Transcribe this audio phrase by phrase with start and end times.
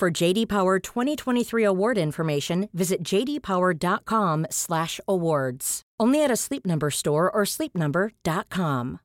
[0.00, 5.82] For JD Power 2023 award information, visit jdpower.com/awards.
[6.00, 9.00] Only at a Sleep Number store or sleepnumber.com.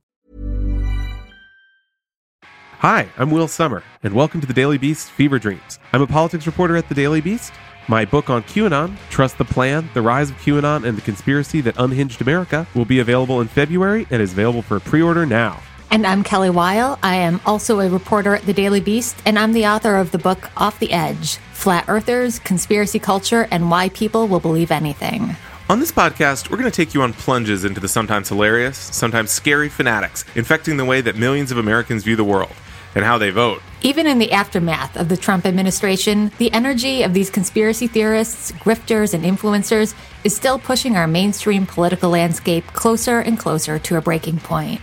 [2.79, 5.79] Hi, I'm Will Sommer, and welcome to the Daily Beast Fever Dreams.
[5.91, 7.51] I'm a politics reporter at the Daily Beast.
[7.89, 11.75] My book on QAnon, Trust the Plan, The Rise of QAnon and the Conspiracy That
[11.77, 15.61] Unhinged America, will be available in February and is available for pre order now.
[15.95, 16.99] And I'm Kelly Weil.
[17.01, 20.17] I am also a reporter at the Daily Beast, and I'm the author of the
[20.17, 25.37] book Off the Edge Flat Earthers, Conspiracy Culture, and Why People Will Believe Anything.
[25.69, 29.31] On this podcast, we're going to take you on plunges into the sometimes hilarious, sometimes
[29.31, 32.51] scary fanatics, infecting the way that millions of Americans view the world
[32.93, 33.61] and how they vote.
[33.81, 39.13] Even in the aftermath of the Trump administration, the energy of these conspiracy theorists, grifters,
[39.13, 44.39] and influencers is still pushing our mainstream political landscape closer and closer to a breaking
[44.39, 44.81] point.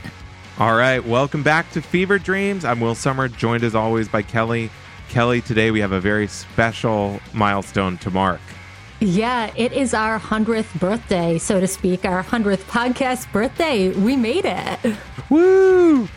[0.62, 2.64] All right, welcome back to Fever Dreams.
[2.64, 4.70] I'm Will Sommer, joined as always by Kelly.
[5.08, 8.40] Kelly, today we have a very special milestone to mark.
[9.00, 13.88] Yeah, it is our 100th birthday, so to speak, our 100th podcast birthday.
[13.88, 14.96] We made it.
[15.30, 16.08] Woo!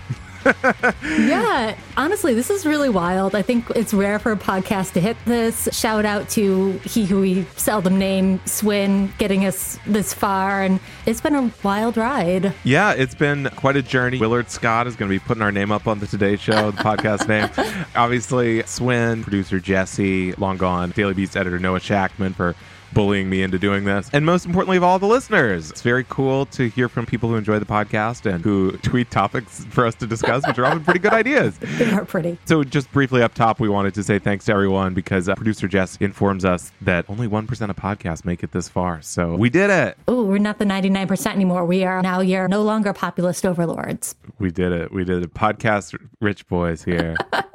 [1.03, 3.33] yeah, honestly, this is really wild.
[3.33, 5.67] I think it's rare for a podcast to hit this.
[5.71, 10.61] Shout out to he who we seldom name, Swin, getting us this far.
[10.61, 12.53] And it's been a wild ride.
[12.63, 14.19] Yeah, it's been quite a journey.
[14.19, 16.77] Willard Scott is going to be putting our name up on the Today Show, the
[16.83, 17.49] podcast name.
[17.95, 22.55] Obviously, Swin, producer Jesse, long gone, Daily Beast editor Noah Shachtman for
[22.93, 24.09] bullying me into doing this.
[24.13, 25.71] And most importantly of all, the listeners.
[25.71, 29.65] It's very cool to hear from people who enjoy the podcast and who tweet topics
[29.65, 31.59] for us to discuss, which are often pretty good ideas.
[31.75, 32.37] They are pretty.
[32.45, 35.67] So, just briefly up top, we wanted to say thanks to everyone because uh, producer
[35.67, 39.01] Jess informs us that only 1% of podcasts make it this far.
[39.01, 39.97] So, we did it.
[40.07, 41.65] Oh, we're not the 99% anymore.
[41.65, 44.15] We are now, you're no longer populist overlords.
[44.39, 44.93] We did it.
[44.93, 45.33] We did it.
[45.33, 47.15] Podcast rich boys here.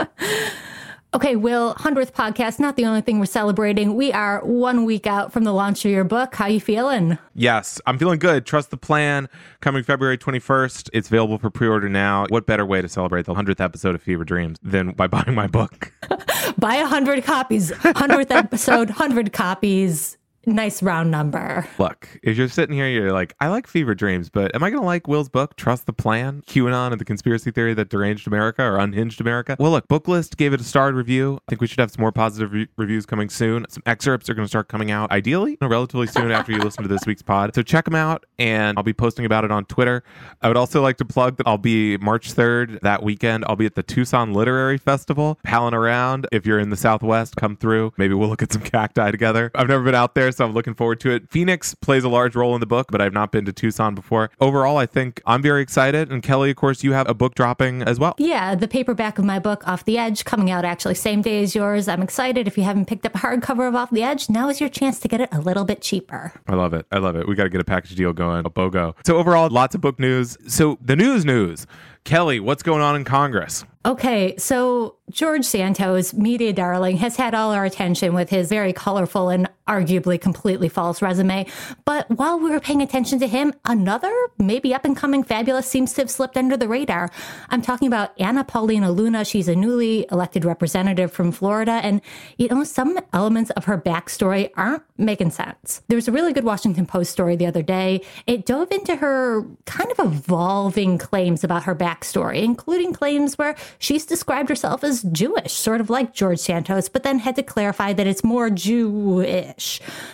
[1.13, 3.97] Okay, Will, 100th podcast, not the only thing we're celebrating.
[3.97, 6.37] We are one week out from the launch of your book.
[6.37, 7.19] How you feeling?
[7.35, 8.47] Yes, I'm feeling good.
[8.47, 9.29] Trust the plan.
[9.61, 10.89] Coming February 21st.
[10.93, 12.27] It's available for pre-order now.
[12.29, 15.49] What better way to celebrate the 100th episode of Fever Dreams than by buying my
[15.49, 15.93] book?
[16.59, 17.73] Buy 100 copies.
[17.73, 20.17] 100th episode, 100 copies
[20.47, 21.67] nice round number.
[21.79, 24.81] Look, if you're sitting here, you're like, I like Fever Dreams, but am I going
[24.81, 28.63] to like Will's book, Trust the Plan, QAnon and the Conspiracy Theory that Deranged America
[28.63, 29.57] or Unhinged America?
[29.59, 31.39] Well, look, Booklist gave it a starred review.
[31.47, 33.67] I think we should have some more positive re- reviews coming soon.
[33.69, 36.89] Some excerpts are going to start coming out, ideally, relatively soon after you listen to
[36.89, 37.55] this week's pod.
[37.55, 40.03] So check them out, and I'll be posting about it on Twitter.
[40.43, 43.45] I would also like to plug that I'll be March 3rd that weekend.
[43.47, 46.27] I'll be at the Tucson Literary Festival, palling around.
[46.33, 47.93] If you're in the Southwest, come through.
[47.97, 49.51] Maybe we'll look at some cacti together.
[49.55, 51.31] I've never been out there, so I'm looking forward to it.
[51.31, 54.31] Phoenix plays a large role in the book, but I've not been to Tucson before.
[54.41, 56.11] Overall, I think I'm very excited.
[56.11, 58.15] And Kelly, of course, you have a book dropping as well.
[58.19, 61.55] Yeah, the paperback of my book, Off the Edge, coming out actually same day as
[61.55, 61.89] yours.
[61.89, 62.47] I'm excited.
[62.47, 64.99] If you haven't picked up a hardcover of Off the Edge, now is your chance
[65.01, 66.33] to get it a little bit cheaper.
[66.49, 66.87] I love it.
[66.93, 67.29] I love it.
[67.29, 68.95] We got to get a package deal going, a BOGO.
[69.07, 70.37] So, overall, lots of book news.
[70.47, 71.67] So, the news news.
[72.05, 73.65] Kelly, what's going on in Congress?
[73.85, 79.29] Okay, so George Santos, media darling, has had all our attention with his very colorful
[79.29, 81.47] and arguably completely false resume.
[81.85, 85.93] But while we were paying attention to him, another, maybe up and coming fabulous, seems
[85.95, 87.11] to have slipped under the radar.
[87.51, 89.25] I'm talking about Anna Paulina Luna.
[89.25, 91.81] She's a newly elected representative from Florida.
[91.83, 92.01] And,
[92.37, 95.83] you know, some elements of her backstory aren't making sense.
[95.87, 98.03] There was a really good Washington Post story the other day.
[98.27, 104.05] It dove into her kind of evolving claims about her backstory, including claims where she's
[104.05, 108.07] described herself as Jewish, sort of like George Santos, but then had to clarify that
[108.09, 109.60] it's more Jewish.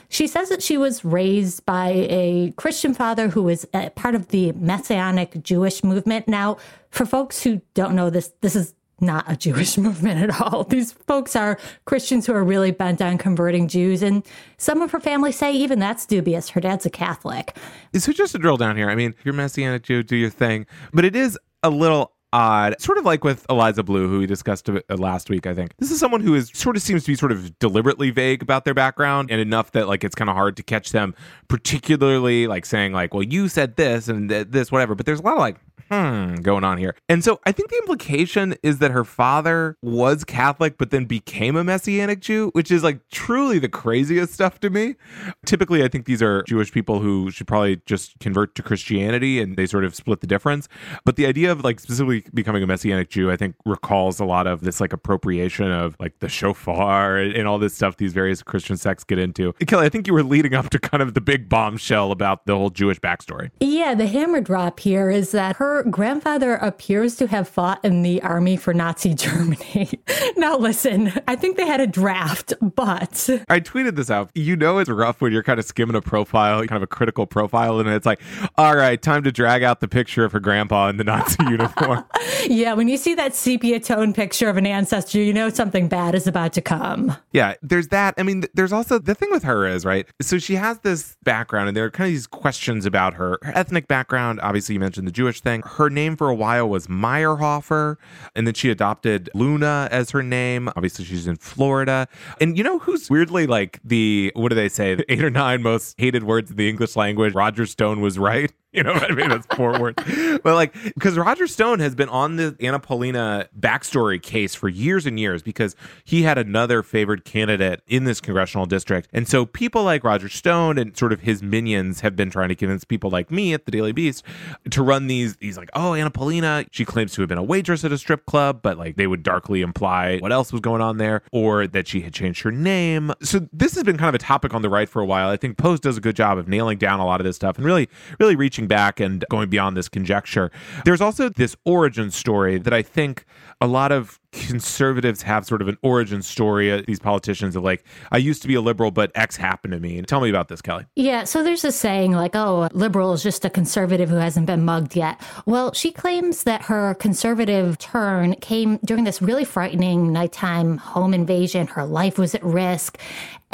[0.08, 4.28] She says that she was raised by a Christian father who was uh, part of
[4.28, 6.28] the Messianic Jewish movement.
[6.28, 6.58] Now,
[6.90, 10.64] for folks who don't know this, this is not a Jewish movement at all.
[10.64, 14.02] These folks are Christians who are really bent on converting Jews.
[14.02, 14.24] And
[14.58, 16.50] some of her family say even that's dubious.
[16.50, 17.56] Her dad's a Catholic.
[17.94, 20.66] So, just to drill down here, I mean, you're Messianic Jew, do your thing.
[20.92, 24.68] But it is a little odd, sort of like with Eliza Blue, who we discussed
[24.68, 25.46] uh, last week.
[25.46, 28.10] I think this is someone who is sort of seems to be sort of deliberately
[28.10, 31.14] vague about their background, and enough that like it's kind of hard to catch them,
[31.48, 35.22] particularly like saying like, "Well, you said this and th- this, whatever." But there's a
[35.22, 35.56] lot of like
[35.90, 36.94] hmm, going on here.
[37.08, 41.56] And so I think the implication is that her father was Catholic, but then became
[41.56, 44.96] a Messianic Jew, which is like truly the craziest stuff to me.
[45.44, 49.56] Typically, I think these are Jewish people who should probably just convert to Christianity and
[49.56, 50.68] they sort of split the difference.
[51.04, 54.46] But the idea of like specifically becoming a Messianic Jew, I think recalls a lot
[54.46, 58.76] of this like appropriation of like the shofar and, all this stuff these various Christian
[58.76, 59.52] sects get into.
[59.68, 62.56] Kelly, I think you were leading up to kind of the big bombshell about the
[62.56, 63.50] whole Jewish backstory.
[63.60, 68.22] Yeah, the hammer drop here is that her grandfather appears to have fought in the
[68.22, 69.90] army for Nazi Germany.
[70.36, 73.28] now, listen, I think they had a draft, but.
[73.48, 74.30] I tweeted this out.
[74.34, 77.26] You know, it's rough when you're kind of skimming a profile, kind of a critical
[77.26, 78.20] profile, and it's like,
[78.56, 82.04] all right, time to drag out the picture of her grandpa in the Nazi uniform.
[82.46, 86.14] yeah, when you see that sepia tone picture of an ancestor, you know something bad
[86.14, 87.16] is about to come.
[87.32, 88.14] Yeah, there's that.
[88.18, 90.06] I mean, there's also the thing with her is, right?
[90.20, 93.52] So she has this background, and there are kind of these questions about her, her
[93.56, 94.40] ethnic background.
[94.40, 95.62] Obviously, you mentioned the Jewish thing.
[95.66, 97.96] Her name for a while was Meyerhofer,
[98.34, 100.68] and then she adopted Luna as her name.
[100.76, 102.08] Obviously, she's in Florida.
[102.40, 105.62] And you know who's weirdly like the, what do they say, the eight or nine
[105.62, 107.34] most hated words in the English language?
[107.34, 108.52] Roger Stone was right.
[108.76, 109.30] You know what I mean?
[109.30, 110.02] That's four words.
[110.44, 115.06] But like, because Roger Stone has been on the Anna Paulina backstory case for years
[115.06, 115.74] and years because
[116.04, 119.08] he had another favored candidate in this congressional district.
[119.14, 122.54] And so people like Roger Stone and sort of his minions have been trying to
[122.54, 124.22] convince people like me at the Daily Beast
[124.70, 127.82] to run these, these like, oh, Anna Paulina, she claims to have been a waitress
[127.82, 130.98] at a strip club, but like they would darkly imply what else was going on
[130.98, 133.10] there or that she had changed her name.
[133.22, 135.30] So this has been kind of a topic on the right for a while.
[135.30, 137.56] I think Post does a good job of nailing down a lot of this stuff
[137.56, 137.88] and really,
[138.20, 140.50] really reaching back and going beyond this conjecture.
[140.84, 143.24] There's also this origin story that I think
[143.60, 146.70] a lot of conservatives have sort of an origin story.
[146.70, 149.80] Uh, these politicians of like, I used to be a liberal, but X happened to
[149.80, 150.00] me.
[150.02, 150.84] Tell me about this, Kelly.
[150.94, 151.24] Yeah.
[151.24, 154.94] So there's a saying like, oh, liberal is just a conservative who hasn't been mugged
[154.94, 155.20] yet.
[155.46, 161.66] Well, she claims that her conservative turn came during this really frightening nighttime home invasion.
[161.66, 162.98] Her life was at risk.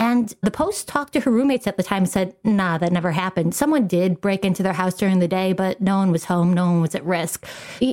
[0.02, 3.12] And the Post talked to her roommates at the time and said, nah, that never
[3.12, 3.54] happened.
[3.54, 6.52] Someone did break into their house during the day, but no one was home.
[6.52, 7.46] No one was at risk.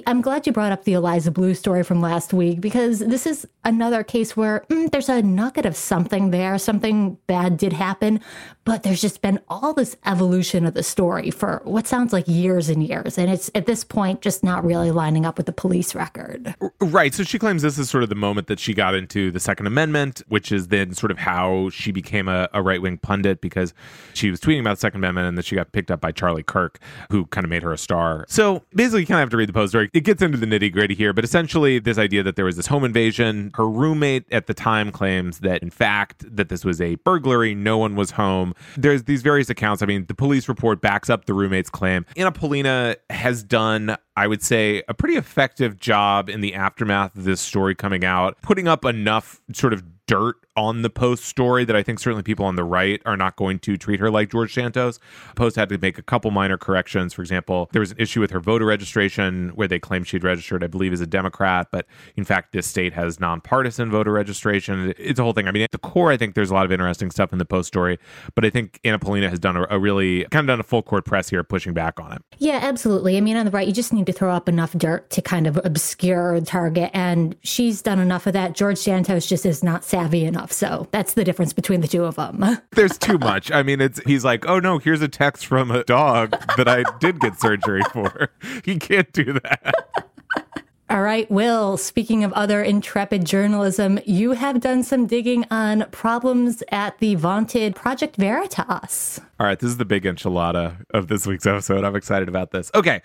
[0.07, 3.47] I'm glad you brought up the Eliza Blue story from last week because this is
[3.63, 6.57] another case where mm, there's a nugget of something there.
[6.57, 8.21] Something bad did happen,
[8.65, 12.69] but there's just been all this evolution of the story for what sounds like years
[12.69, 13.19] and years.
[13.19, 16.55] And it's at this point just not really lining up with the police record.
[16.79, 17.13] Right.
[17.13, 19.67] So she claims this is sort of the moment that she got into the Second
[19.67, 23.73] Amendment, which is then sort of how she became a, a right wing pundit because
[24.13, 26.43] she was tweeting about the Second Amendment and then she got picked up by Charlie
[26.43, 26.79] Kirk,
[27.11, 28.25] who kind of made her a star.
[28.27, 29.89] So basically, you kind of have to read the post story.
[29.93, 32.67] It gets into the nitty gritty here, but essentially, this idea that there was this
[32.67, 33.51] home invasion.
[33.55, 37.55] Her roommate at the time claims that, in fact, that this was a burglary.
[37.55, 38.53] No one was home.
[38.77, 39.81] There's these various accounts.
[39.81, 42.05] I mean, the police report backs up the roommate's claim.
[42.15, 47.23] Anna Paulina has done I would say, a pretty effective job in the aftermath of
[47.23, 51.75] this story coming out, putting up enough sort of dirt on the Post story that
[51.75, 54.53] I think certainly people on the right are not going to treat her like George
[54.53, 54.99] Santos.
[55.35, 57.13] Post had to make a couple minor corrections.
[57.13, 60.63] For example, there was an issue with her voter registration where they claimed she'd registered,
[60.63, 61.85] I believe, as a Democrat, but
[62.15, 64.93] in fact, this state has nonpartisan voter registration.
[64.97, 65.47] It's a whole thing.
[65.47, 67.45] I mean, at the core, I think there's a lot of interesting stuff in the
[67.45, 67.97] Post story,
[68.35, 70.81] but I think Anna Paulina has done a, a really kind of done a full
[70.81, 72.21] court press here, pushing back on it.
[72.37, 73.17] Yeah, absolutely.
[73.17, 75.47] I mean, on the right, you just need to throw up enough dirt to kind
[75.47, 78.53] of obscure target, and she's done enough of that.
[78.53, 80.48] George Santos just is not savvy enough.
[80.51, 82.43] So that's the difference between the two of them.
[82.71, 83.51] There's too much.
[83.51, 86.83] I mean, it's he's like, oh no, here's a text from a dog that I
[86.99, 88.29] did get surgery for.
[88.65, 89.75] He can't do that.
[90.89, 96.63] All right, Will, speaking of other intrepid journalism, you have done some digging on problems
[96.71, 99.21] at the vaunted Project Veritas.
[99.39, 101.83] All right, this is the big enchilada of this week's episode.
[101.83, 102.71] I'm excited about this.
[102.73, 103.03] Okay,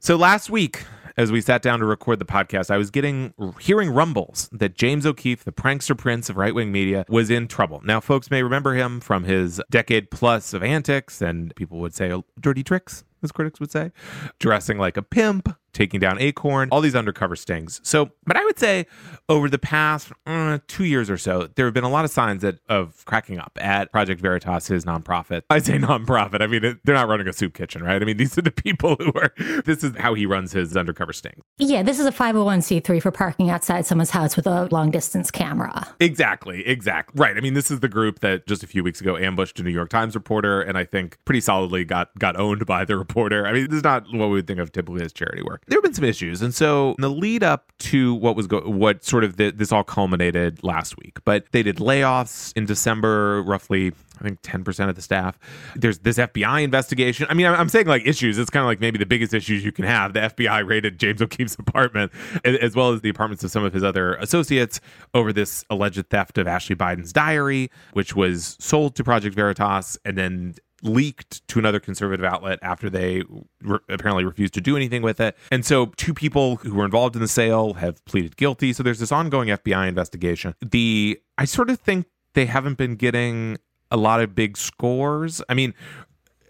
[0.00, 0.84] so last week,
[1.16, 5.06] as we sat down to record the podcast, I was getting hearing rumbles that James
[5.06, 7.80] O'Keefe, the prankster prince of right wing media, was in trouble.
[7.84, 12.12] Now, folks may remember him from his decade plus of antics, and people would say
[12.12, 13.92] oh, dirty tricks, as critics would say,
[14.38, 17.80] dressing like a pimp, taking down Acorn, all these undercover stings.
[17.84, 18.86] So, but I would say
[19.28, 22.42] over the past uh, two years or so, there have been a lot of signs
[22.42, 25.42] that of cracking up at Project Veritas, his nonprofit.
[25.50, 26.40] I say nonprofit.
[26.40, 28.00] I mean, it, they're not running a soup kitchen, right?
[28.00, 29.32] I mean, these are the people who are.
[29.64, 31.42] This is how he runs his undercover stings.
[31.58, 35.86] Yeah, this is a 501c3 for parking outside someone's house with a long distance camera.
[36.00, 37.20] Exactly, exactly.
[37.20, 37.36] Right.
[37.36, 39.70] I mean, this is the group that just a few weeks ago ambushed a New
[39.70, 43.46] York Times reporter, and I think pretty solidly got got owned by the reporter.
[43.46, 45.62] I mean, this is not what we would think of typically as charity work.
[45.68, 46.42] There have been some issues.
[46.42, 49.72] And so in the lead up to what was go- what sort of the, this
[49.72, 54.94] all culminated last week, but they did layoffs in December, roughly I think 10% of
[54.94, 55.38] the staff.
[55.74, 57.26] There's this FBI investigation.
[57.28, 58.38] I mean, I'm saying like issues.
[58.38, 60.14] It's kind of like maybe the biggest issues you can have.
[60.14, 62.12] The FBI raided James O'Keefe's apartment,
[62.44, 64.80] as well as the apartments of some of his other associates
[65.14, 70.16] over this alleged theft of Ashley Biden's diary, which was sold to Project Veritas and
[70.16, 70.54] then
[70.86, 73.22] leaked to another conservative outlet after they
[73.62, 75.36] re- apparently refused to do anything with it.
[75.50, 78.72] And so two people who were involved in the sale have pleaded guilty.
[78.72, 80.54] So there's this ongoing FBI investigation.
[80.60, 83.58] The I sort of think they haven't been getting
[83.90, 85.42] a lot of big scores.
[85.48, 85.74] I mean,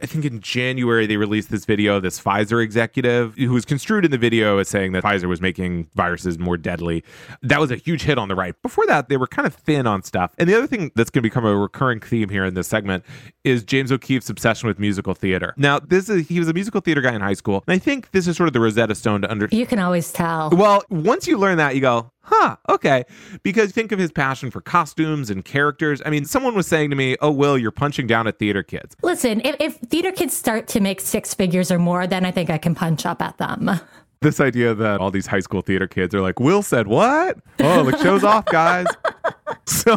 [0.03, 4.05] I think in January they released this video of this Pfizer executive who was construed
[4.05, 7.05] in the video as saying that Pfizer was making viruses more deadly.
[7.43, 8.55] That was a huge hit on the right.
[8.63, 10.35] Before that, they were kind of thin on stuff.
[10.39, 13.05] And the other thing that's going to become a recurring theme here in this segment
[13.45, 15.55] is James O'Keefe's obsession with musical theater.
[15.57, 18.11] Now, this is he was a musical theater guy in high school, and I think
[18.11, 19.49] this is sort of the Rosetta Stone to under.
[19.51, 20.51] You can always tell.
[20.51, 23.05] Well, once you learn that, you go, huh, okay.
[23.43, 26.03] Because think of his passion for costumes and characters.
[26.05, 28.97] I mean, someone was saying to me, oh, Will, you're punching down at theater kids.
[29.03, 32.51] Listen, if, if theater kids start to make six figures or more, then I think
[32.51, 33.71] I can punch up at them.
[34.21, 37.39] This idea that all these high school theater kids are like, Will said what?
[37.61, 38.87] Oh, the show's off, guys.
[39.67, 39.97] So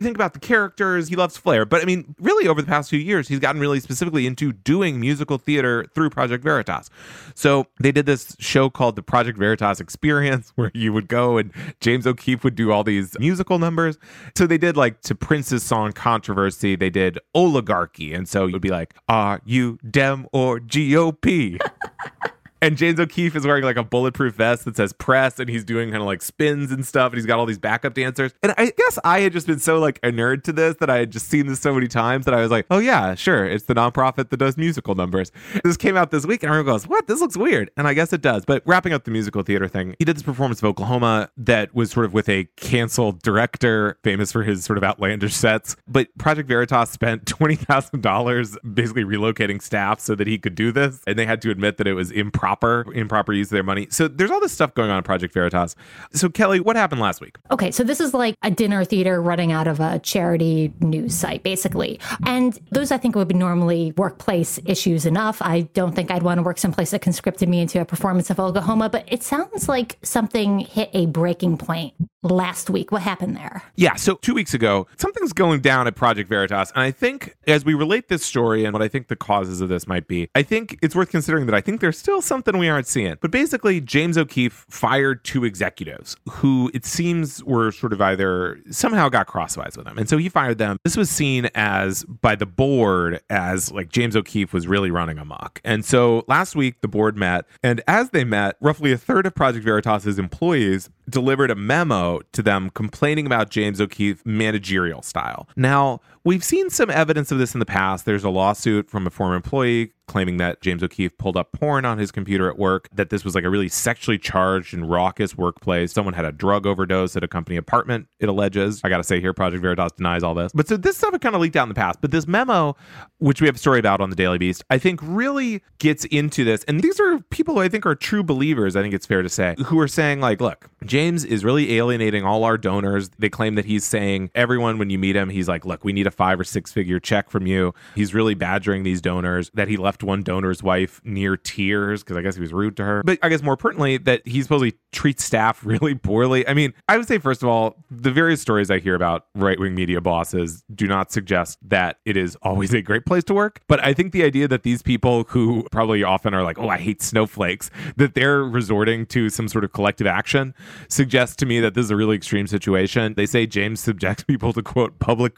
[0.00, 1.08] think about the characters.
[1.08, 1.64] He loves flair.
[1.64, 5.00] But I mean, really, over the past few years, he's gotten really specifically into doing
[5.00, 6.90] musical theater through Project Veritas.
[7.34, 11.50] So they did this show called the Project Veritas Experience, where you would go and
[11.80, 13.98] James O'Keefe would do all these musical numbers.
[14.36, 18.14] So they did like to Prince's song Controversy, they did Oligarchy.
[18.14, 21.60] And so you'd be like, Are you Dem or GOP?
[22.62, 25.90] And James O'Keefe is wearing like a bulletproof vest that says press and he's doing
[25.90, 28.32] kind of like spins and stuff and he's got all these backup dancers.
[28.40, 30.98] And I guess I had just been so like a nerd to this that I
[30.98, 33.44] had just seen this so many times that I was like, oh yeah, sure.
[33.44, 35.32] It's the nonprofit that does musical numbers.
[35.64, 37.08] This came out this week and everyone goes, what?
[37.08, 37.68] This looks weird.
[37.76, 38.44] And I guess it does.
[38.44, 41.90] But wrapping up the musical theater thing, he did this performance of Oklahoma that was
[41.90, 45.74] sort of with a canceled director, famous for his sort of outlandish sets.
[45.88, 51.00] But Project Veritas spent $20,000 basically relocating staff so that he could do this.
[51.08, 53.86] And they had to admit that it was improper improper improper use of their money.
[53.90, 55.74] So there's all this stuff going on in Project Veritas.
[56.12, 57.38] So Kelly, what happened last week?
[57.50, 61.42] Okay, so this is like a dinner theater running out of a charity news site,
[61.42, 62.00] basically.
[62.26, 65.40] And those I think would be normally workplace issues enough.
[65.42, 68.38] I don't think I'd want to work someplace that conscripted me into a performance of
[68.38, 72.92] Oklahoma, but it sounds like something hit a breaking point last week.
[72.92, 73.62] What happened there?
[73.76, 76.70] Yeah, so two weeks ago, something's going down at Project Veritas.
[76.74, 79.68] And I think as we relate this story and what I think the causes of
[79.68, 82.68] this might be, I think it's worth considering that I think there's still something we
[82.68, 83.16] aren't seeing.
[83.20, 89.08] But basically, James O'Keefe fired two executives who it seems were sort of either somehow
[89.08, 89.98] got crosswise with him.
[89.98, 90.78] And so he fired them.
[90.84, 95.60] This was seen as by the board as like James O'Keefe was really running amok.
[95.64, 97.46] And so last week, the board met.
[97.62, 102.42] And as they met, roughly a third of Project Veritas's employees delivered a memo to
[102.42, 105.48] them complaining about James O'Keefe's managerial style.
[105.56, 108.04] Now, we've seen some evidence of this in the past.
[108.04, 111.96] There's a lawsuit from a former employee claiming that James O'Keefe pulled up porn on
[111.96, 115.92] his computer at work, that this was like a really sexually charged and raucous workplace.
[115.92, 118.82] Someone had a drug overdose at a company apartment, it alleges.
[118.84, 120.52] I got to say here, Project Veritas denies all this.
[120.54, 122.02] But so this stuff had kind of leaked out in the past.
[122.02, 122.76] But this memo,
[123.18, 126.44] which we have a story about on the Daily Beast, I think really gets into
[126.44, 126.62] this.
[126.64, 129.30] And these are people who I think are true believers, I think it's fair to
[129.30, 133.08] say, who are saying, like, look, James is really alienating all our donors.
[133.18, 136.06] They claim that he's saying, everyone, when you meet him, he's like, look, we need
[136.06, 137.74] a five or six figure check from you.
[137.94, 142.22] He's really badgering these donors, that he left one donor's wife near tears because I
[142.22, 143.02] guess he was rude to her.
[143.02, 146.46] But I guess more pertinently, that he supposedly treats staff really poorly.
[146.46, 149.58] I mean, I would say, first of all, the various stories I hear about right
[149.58, 153.60] wing media bosses do not suggest that it is always a great place to work.
[153.68, 156.78] But I think the idea that these people who probably often are like, oh, I
[156.78, 160.54] hate snowflakes, that they're resorting to some sort of collective action
[160.88, 163.14] suggests to me that this is a really extreme situation.
[163.14, 165.34] They say James subjects people to quote public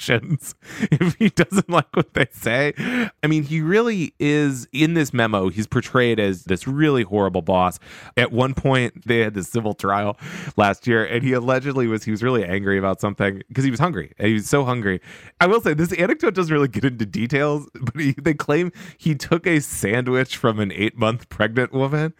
[0.00, 0.54] crucifixions
[0.90, 2.74] if he doesn't like what they say.
[3.22, 7.78] I mean, he really is in this memo, he's portrayed as this really horrible boss.
[8.16, 10.16] At one point, they had this civil trial
[10.56, 13.80] last year, and he allegedly was he was really angry about something because he was
[13.80, 14.12] hungry.
[14.18, 15.00] And he was so hungry.
[15.40, 19.14] I will say this anecdote doesn't really get into details, but he, they claim he
[19.14, 22.14] took a sandwich from an eight month pregnant woman.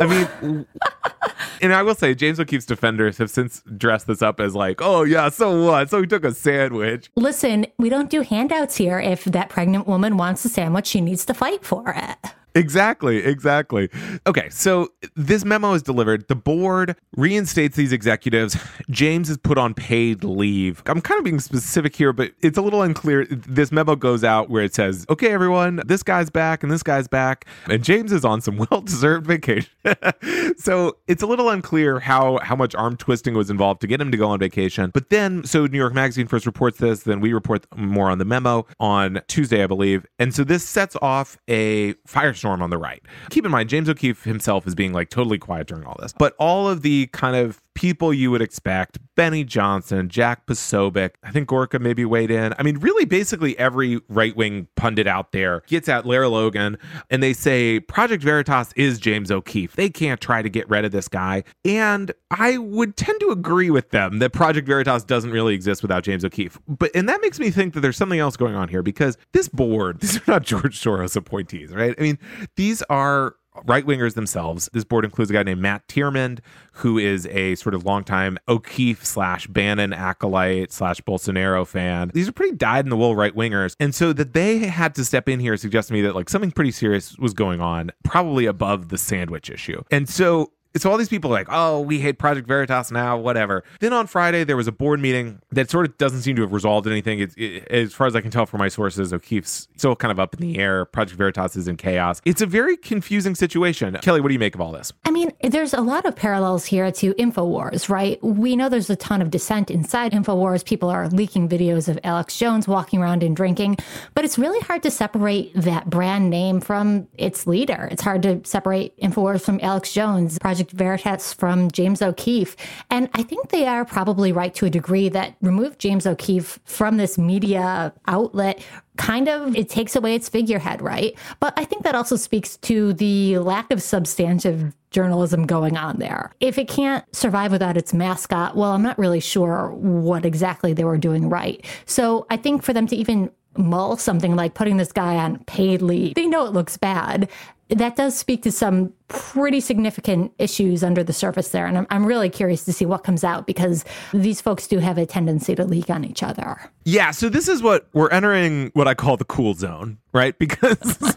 [0.00, 0.66] I mean,
[1.62, 5.02] and I will say, James O'Keefe's defenders have since dressed this up as like, oh
[5.02, 5.90] yeah, so what?
[5.90, 7.10] So he took a sandwich.
[7.18, 9.00] Listen, we don't do handouts here.
[9.00, 12.32] If that pregnant woman wants a sandwich, she needs to fight for it.
[12.58, 13.88] Exactly, exactly.
[14.26, 16.28] Okay, so this memo is delivered.
[16.28, 18.56] The board reinstates these executives.
[18.90, 20.82] James is put on paid leave.
[20.86, 23.26] I'm kind of being specific here, but it's a little unclear.
[23.26, 27.08] This memo goes out where it says, okay, everyone, this guy's back and this guy's
[27.08, 27.46] back.
[27.68, 29.70] And James is on some well deserved vacation.
[30.56, 34.10] so it's a little unclear how, how much arm twisting was involved to get him
[34.10, 34.90] to go on vacation.
[34.92, 38.24] But then, so New York Magazine first reports this, then we report more on the
[38.24, 40.06] memo on Tuesday, I believe.
[40.18, 43.02] And so this sets off a firestorm on the right.
[43.30, 46.12] Keep in mind, James O'Keefe himself is being like totally quiet during all this.
[46.12, 51.30] But all of the kind of people you would expect Benny Johnson, Jack Posobiec, I
[51.30, 52.52] think Gorka maybe weighed in.
[52.58, 56.76] I mean, really, basically every right wing pundit out there gets at Lara Logan
[57.08, 59.76] and they say Project Veritas is James O'Keefe.
[59.76, 61.44] They can't try to get rid of this guy.
[61.64, 66.02] And I would tend to agree with them that Project Veritas doesn't really exist without
[66.02, 66.58] James O'Keefe.
[66.66, 69.46] But and that makes me think that there's something else going on here because this
[69.46, 71.94] board, these are not George Soros appointees, right?
[71.96, 72.18] I mean,
[72.56, 74.68] these are right wingers themselves.
[74.72, 76.40] This board includes a guy named Matt Tyrmand,
[76.72, 82.10] who is a sort of longtime O'Keefe slash Bannon acolyte slash Bolsonaro fan.
[82.14, 83.74] These are pretty dyed in the wool right wingers.
[83.80, 86.50] And so that they had to step in here suggests to me that like something
[86.50, 89.82] pretty serious was going on, probably above the sandwich issue.
[89.90, 93.64] And so so all these people are like, oh, we hate Project Veritas now, whatever.
[93.80, 96.52] Then on Friday, there was a board meeting that sort of doesn't seem to have
[96.52, 97.20] resolved anything.
[97.20, 100.20] It, it, as far as I can tell from my sources, O'Keefe's still kind of
[100.20, 100.84] up in the air.
[100.84, 102.20] Project Veritas is in chaos.
[102.24, 103.96] It's a very confusing situation.
[104.02, 104.92] Kelly, what do you make of all this?
[105.04, 108.22] I mean, there's a lot of parallels here to InfoWars, right?
[108.22, 110.64] We know there's a ton of dissent inside InfoWars.
[110.64, 113.78] People are leaking videos of Alex Jones walking around and drinking,
[114.14, 117.88] but it's really hard to separate that brand name from its leader.
[117.90, 120.38] It's hard to separate InfoWars from Alex Jones.
[120.38, 122.56] Project Project Veritas from James O'Keefe.
[122.90, 126.96] And I think they are probably right to a degree that remove James O'Keefe from
[126.96, 128.60] this media outlet
[128.96, 131.16] kind of it takes away its figurehead, right?
[131.38, 136.32] But I think that also speaks to the lack of substantive journalism going on there.
[136.40, 140.82] If it can't survive without its mascot, well, I'm not really sure what exactly they
[140.82, 141.64] were doing right.
[141.86, 145.82] So I think for them to even mull something like putting this guy on paid
[145.82, 147.28] leave, they know it looks bad
[147.70, 151.66] that does speak to some pretty significant issues under the surface there.
[151.66, 154.98] And I'm, I'm really curious to see what comes out because these folks do have
[154.98, 156.70] a tendency to leak on each other.
[156.84, 157.10] Yeah.
[157.10, 160.38] So this is what we're entering what I call the cool zone, right?
[160.38, 161.16] Because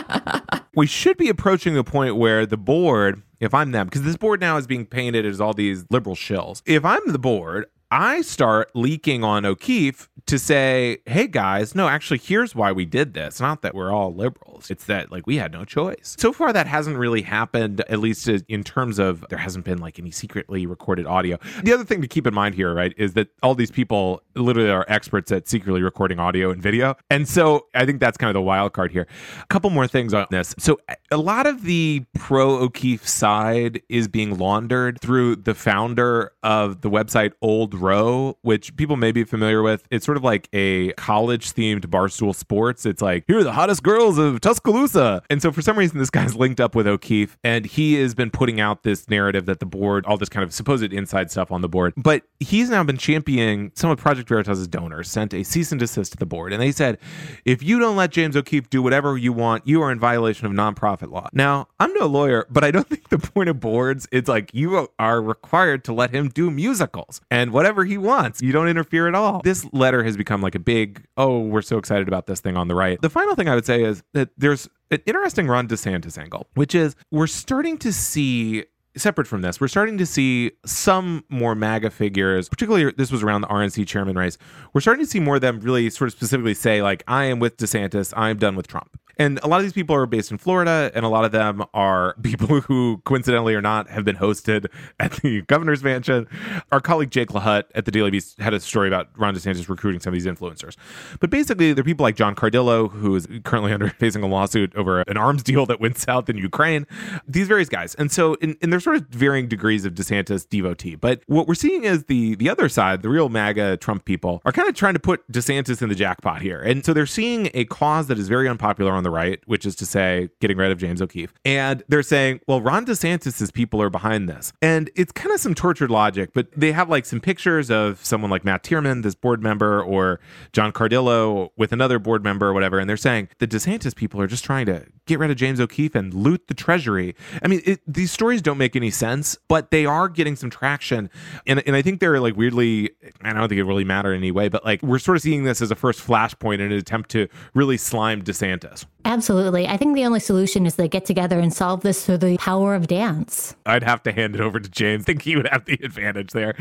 [0.74, 4.40] we should be approaching the point where the board, if I'm them, because this board
[4.40, 6.62] now is being painted as all these liberal shills.
[6.64, 12.18] If I'm the board, I start leaking on O'Keefe to say, hey guys, no, actually,
[12.18, 13.40] here's why we did this.
[13.40, 16.14] Not that we're all liberals, it's that like we had no choice.
[16.18, 19.78] So far, that hasn't really happened, at least uh, in terms of there hasn't been
[19.78, 21.36] like any secretly recorded audio.
[21.64, 24.70] The other thing to keep in mind here, right, is that all these people literally
[24.70, 26.94] are experts at secretly recording audio and video.
[27.10, 29.08] And so I think that's kind of the wild card here.
[29.42, 30.54] A couple more things on this.
[30.58, 30.78] So
[31.10, 36.90] a lot of the pro O'Keefe side is being laundered through the founder of the
[36.90, 39.86] website Old Row, which people may be familiar with.
[39.90, 42.84] It's sort of like a college themed barstool sports.
[42.84, 45.22] It's like, here are the hottest girls of Tuscaloosa.
[45.30, 48.30] And so for some reason, this guy's linked up with O'Keefe and he has been
[48.30, 51.60] putting out this narrative that the board, all this kind of supposed inside stuff on
[51.60, 51.92] the board.
[51.96, 56.12] But he's now been championing some of Project Veritas' donors, sent a cease and desist
[56.12, 56.52] to the board.
[56.52, 56.98] And they said,
[57.44, 60.52] if you don't let James O'Keefe do whatever you want, you are in violation of
[60.52, 61.28] nonprofit law.
[61.32, 64.88] Now, I'm no lawyer, but I don't think the point of boards, it's like you
[64.98, 68.42] are required to let him do musicals and whatever he wants.
[68.42, 69.40] You don't interfere at all.
[69.42, 72.68] This letter has become like a big, oh, we're so excited about this thing on
[72.68, 73.00] the right.
[73.00, 76.74] The final thing I would say is that there's an interesting Ron DeSantis angle, which
[76.74, 78.64] is we're starting to see
[78.96, 83.42] separate from this, we're starting to see some more MAGA figures, particularly this was around
[83.42, 84.36] the RNC chairman race.
[84.72, 87.38] We're starting to see more of them really sort of specifically say, like, I am
[87.38, 88.98] with DeSantis, I'm done with Trump.
[89.20, 91.62] And a lot of these people are based in Florida, and a lot of them
[91.74, 96.26] are people who, coincidentally or not, have been hosted at the governor's mansion.
[96.72, 100.00] Our colleague Jake Lahut at the Daily Beast had a story about Ron DeSantis recruiting
[100.00, 100.76] some of these influencers.
[101.20, 104.74] But basically, there are people like John Cardillo, who is currently under facing a lawsuit
[104.74, 106.86] over an arms deal that went south in Ukraine.
[107.28, 110.94] These various guys, and so in, in there's sort of varying degrees of DeSantis devotee.
[110.94, 114.52] But what we're seeing is the the other side, the real MAGA Trump people, are
[114.52, 117.66] kind of trying to put DeSantis in the jackpot here, and so they're seeing a
[117.66, 120.70] cause that is very unpopular on the the right, which is to say, getting rid
[120.70, 121.32] of James O'Keefe.
[121.44, 124.52] And they're saying, well, Ron DeSantis' people are behind this.
[124.62, 128.30] And it's kind of some tortured logic, but they have like some pictures of someone
[128.30, 130.20] like Matt Tyrmand, this board member, or
[130.52, 132.78] John Cardillo with another board member or whatever.
[132.78, 135.94] And they're saying the DeSantis people are just trying to get rid of James O'Keefe
[135.94, 137.16] and loot the treasury.
[137.42, 141.10] I mean, it, these stories don't make any sense, but they are getting some traction.
[141.46, 142.90] And, and I think they're like weirdly,
[143.22, 145.42] I don't think it really matter in any way, but like we're sort of seeing
[145.44, 148.86] this as a first flashpoint in an attempt to really slime DeSantis.
[149.04, 149.66] Absolutely.
[149.66, 152.74] I think the only solution is they get together and solve this through the power
[152.74, 153.56] of dance.
[153.66, 155.04] I'd have to hand it over to James.
[155.04, 156.54] I think he would have the advantage there.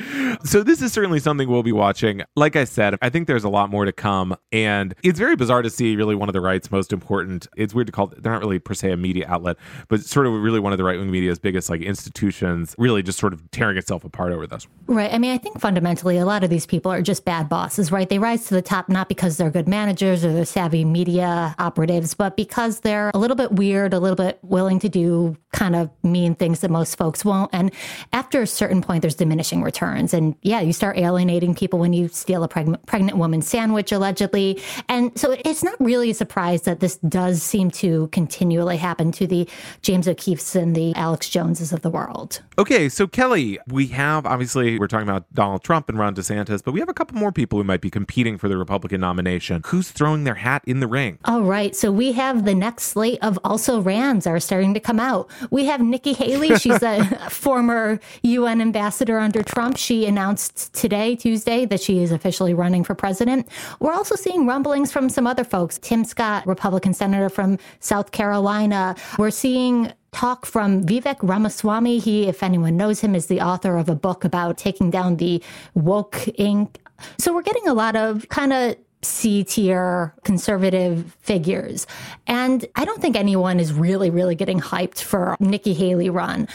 [0.43, 2.23] So, this is certainly something we'll be watching.
[2.36, 4.36] Like I said, I think there's a lot more to come.
[4.52, 7.88] And it's very bizarre to see really one of the right's most important, it's weird
[7.88, 10.60] to call it, they're not really per se a media outlet, but sort of really
[10.60, 14.04] one of the right wing media's biggest like institutions really just sort of tearing itself
[14.04, 14.67] apart over this.
[14.88, 15.13] Right.
[15.13, 18.08] I mean, I think fundamentally a lot of these people are just bad bosses, right?
[18.08, 22.13] They rise to the top not because they're good managers or they're savvy media operatives,
[22.13, 25.89] but because they're a little bit weird, a little bit willing to do kind of
[26.04, 27.50] mean things that most folks won't.
[27.54, 27.72] And
[28.13, 30.13] after a certain point, there's diminishing returns.
[30.13, 34.62] And yeah, you start alienating people when you steal a preg- pregnant woman's sandwich, allegedly.
[34.88, 39.28] And so it's not really a surprise that this does seem to continually happen to
[39.28, 39.50] the
[39.82, 42.42] James O'Keefe's and the Alex Joneses of the world.
[42.58, 46.74] Okay, so Kelly, we have obviously we're talking about Donald Trump and Ron DeSantis, but
[46.74, 49.62] we have a couple more people who might be competing for the Republican nomination.
[49.65, 51.20] Who's throwing their hat in the ring?
[51.26, 55.00] All right, so we have the next slate of also Rands are starting to come
[55.00, 55.30] out.
[55.52, 56.58] We have Nikki Haley.
[56.58, 59.78] She's a former UN ambassador under Trump.
[59.78, 63.48] She announced today, Tuesday, that she is officially running for president.
[63.80, 65.80] We're also seeing rumblings from some other folks.
[65.82, 68.98] Tim Scott, Republican senator from South Carolina.
[69.18, 72.00] We're seeing talk from Vivek Ramaswamy.
[72.00, 75.42] He, if anyone knows him, is the author of a book about taking down the
[75.74, 76.76] woke Inc.
[77.18, 81.88] So we're getting a lot of kind of C tier conservative figures.
[82.28, 86.48] And I don't think anyone is really, really getting hyped for Nikki Haley run.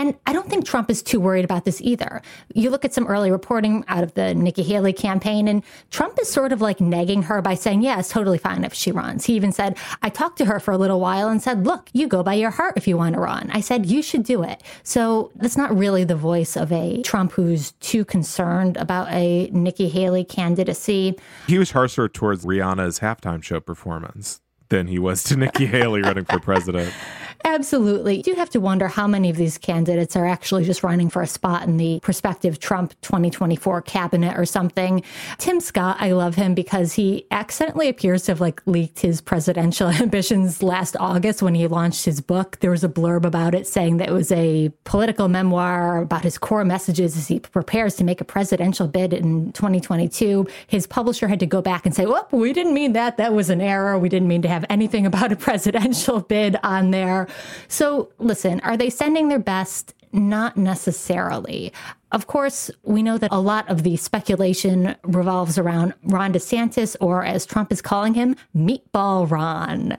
[0.00, 2.22] And I don't think Trump is too worried about this either.
[2.54, 6.26] You look at some early reporting out of the Nikki Haley campaign, and Trump is
[6.26, 9.26] sort of like nagging her by saying, Yeah, it's totally fine if she runs.
[9.26, 12.08] He even said, I talked to her for a little while and said, Look, you
[12.08, 13.50] go by your heart if you want to run.
[13.52, 14.62] I said, You should do it.
[14.84, 19.90] So that's not really the voice of a Trump who's too concerned about a Nikki
[19.90, 21.18] Haley candidacy.
[21.46, 26.24] He was harsher towards Rihanna's halftime show performance than he was to Nikki Haley running
[26.24, 26.94] for president.
[27.44, 28.18] Absolutely.
[28.18, 31.22] You do have to wonder how many of these candidates are actually just running for
[31.22, 35.02] a spot in the prospective Trump 2024 cabinet or something.
[35.38, 39.88] Tim Scott, I love him because he accidentally appears to have like leaked his presidential
[40.00, 42.58] ambitions last August when he launched his book.
[42.60, 46.36] There was a blurb about it saying that it was a political memoir about his
[46.36, 50.46] core messages as he prepares to make a presidential bid in 2022.
[50.66, 53.16] His publisher had to go back and say, "Well, we didn't mean that.
[53.16, 53.98] That was an error.
[53.98, 57.26] We didn't mean to have anything about a presidential bid on there."
[57.68, 59.94] So, listen, are they sending their best?
[60.12, 61.72] Not necessarily.
[62.10, 67.24] Of course, we know that a lot of the speculation revolves around Ron DeSantis, or
[67.24, 69.96] as Trump is calling him, Meatball Ron.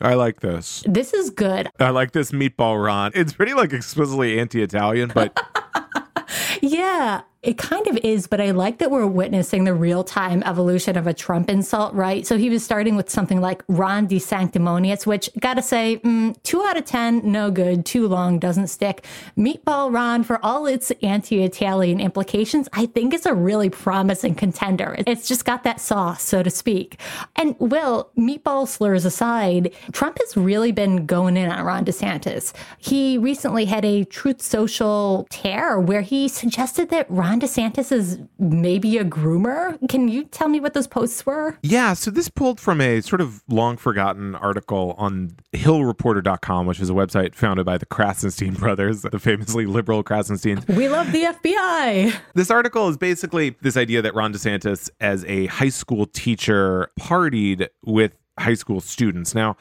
[0.00, 0.84] I like this.
[0.86, 1.68] This is good.
[1.80, 3.10] I like this Meatball Ron.
[3.14, 5.38] It's pretty like explicitly anti Italian, but.
[6.62, 10.98] yeah, it kind of is, but I like that we're witnessing the real time evolution
[10.98, 12.26] of a Trump insult, right?
[12.26, 16.62] So he was starting with something like Ron de Sanctimonious, which gotta say, mm, two
[16.62, 19.06] out of 10, no good, too long, doesn't stick.
[19.38, 24.94] Meatball Ron, for all its anti Italian implications, I think is a really promising contender.
[25.06, 27.00] It's just got that sauce, so to speak.
[27.36, 32.52] And Will, meatball slurs aside, Trump has really been going in on Ron DeSantis.
[32.76, 38.18] He recently had a Truth Social tear where he suggested that Ron Ron DeSantis is
[38.40, 39.78] maybe a groomer.
[39.88, 41.56] Can you tell me what those posts were?
[41.62, 46.90] Yeah, so this pulled from a sort of long forgotten article on hillreporter.com, which is
[46.90, 50.66] a website founded by the Krassenstein brothers, the famously liberal Krassensteins.
[50.76, 52.16] We love the FBI.
[52.34, 57.68] This article is basically this idea that Ron DeSantis, as a high school teacher, partied
[57.84, 59.34] with high school students.
[59.34, 59.56] Now,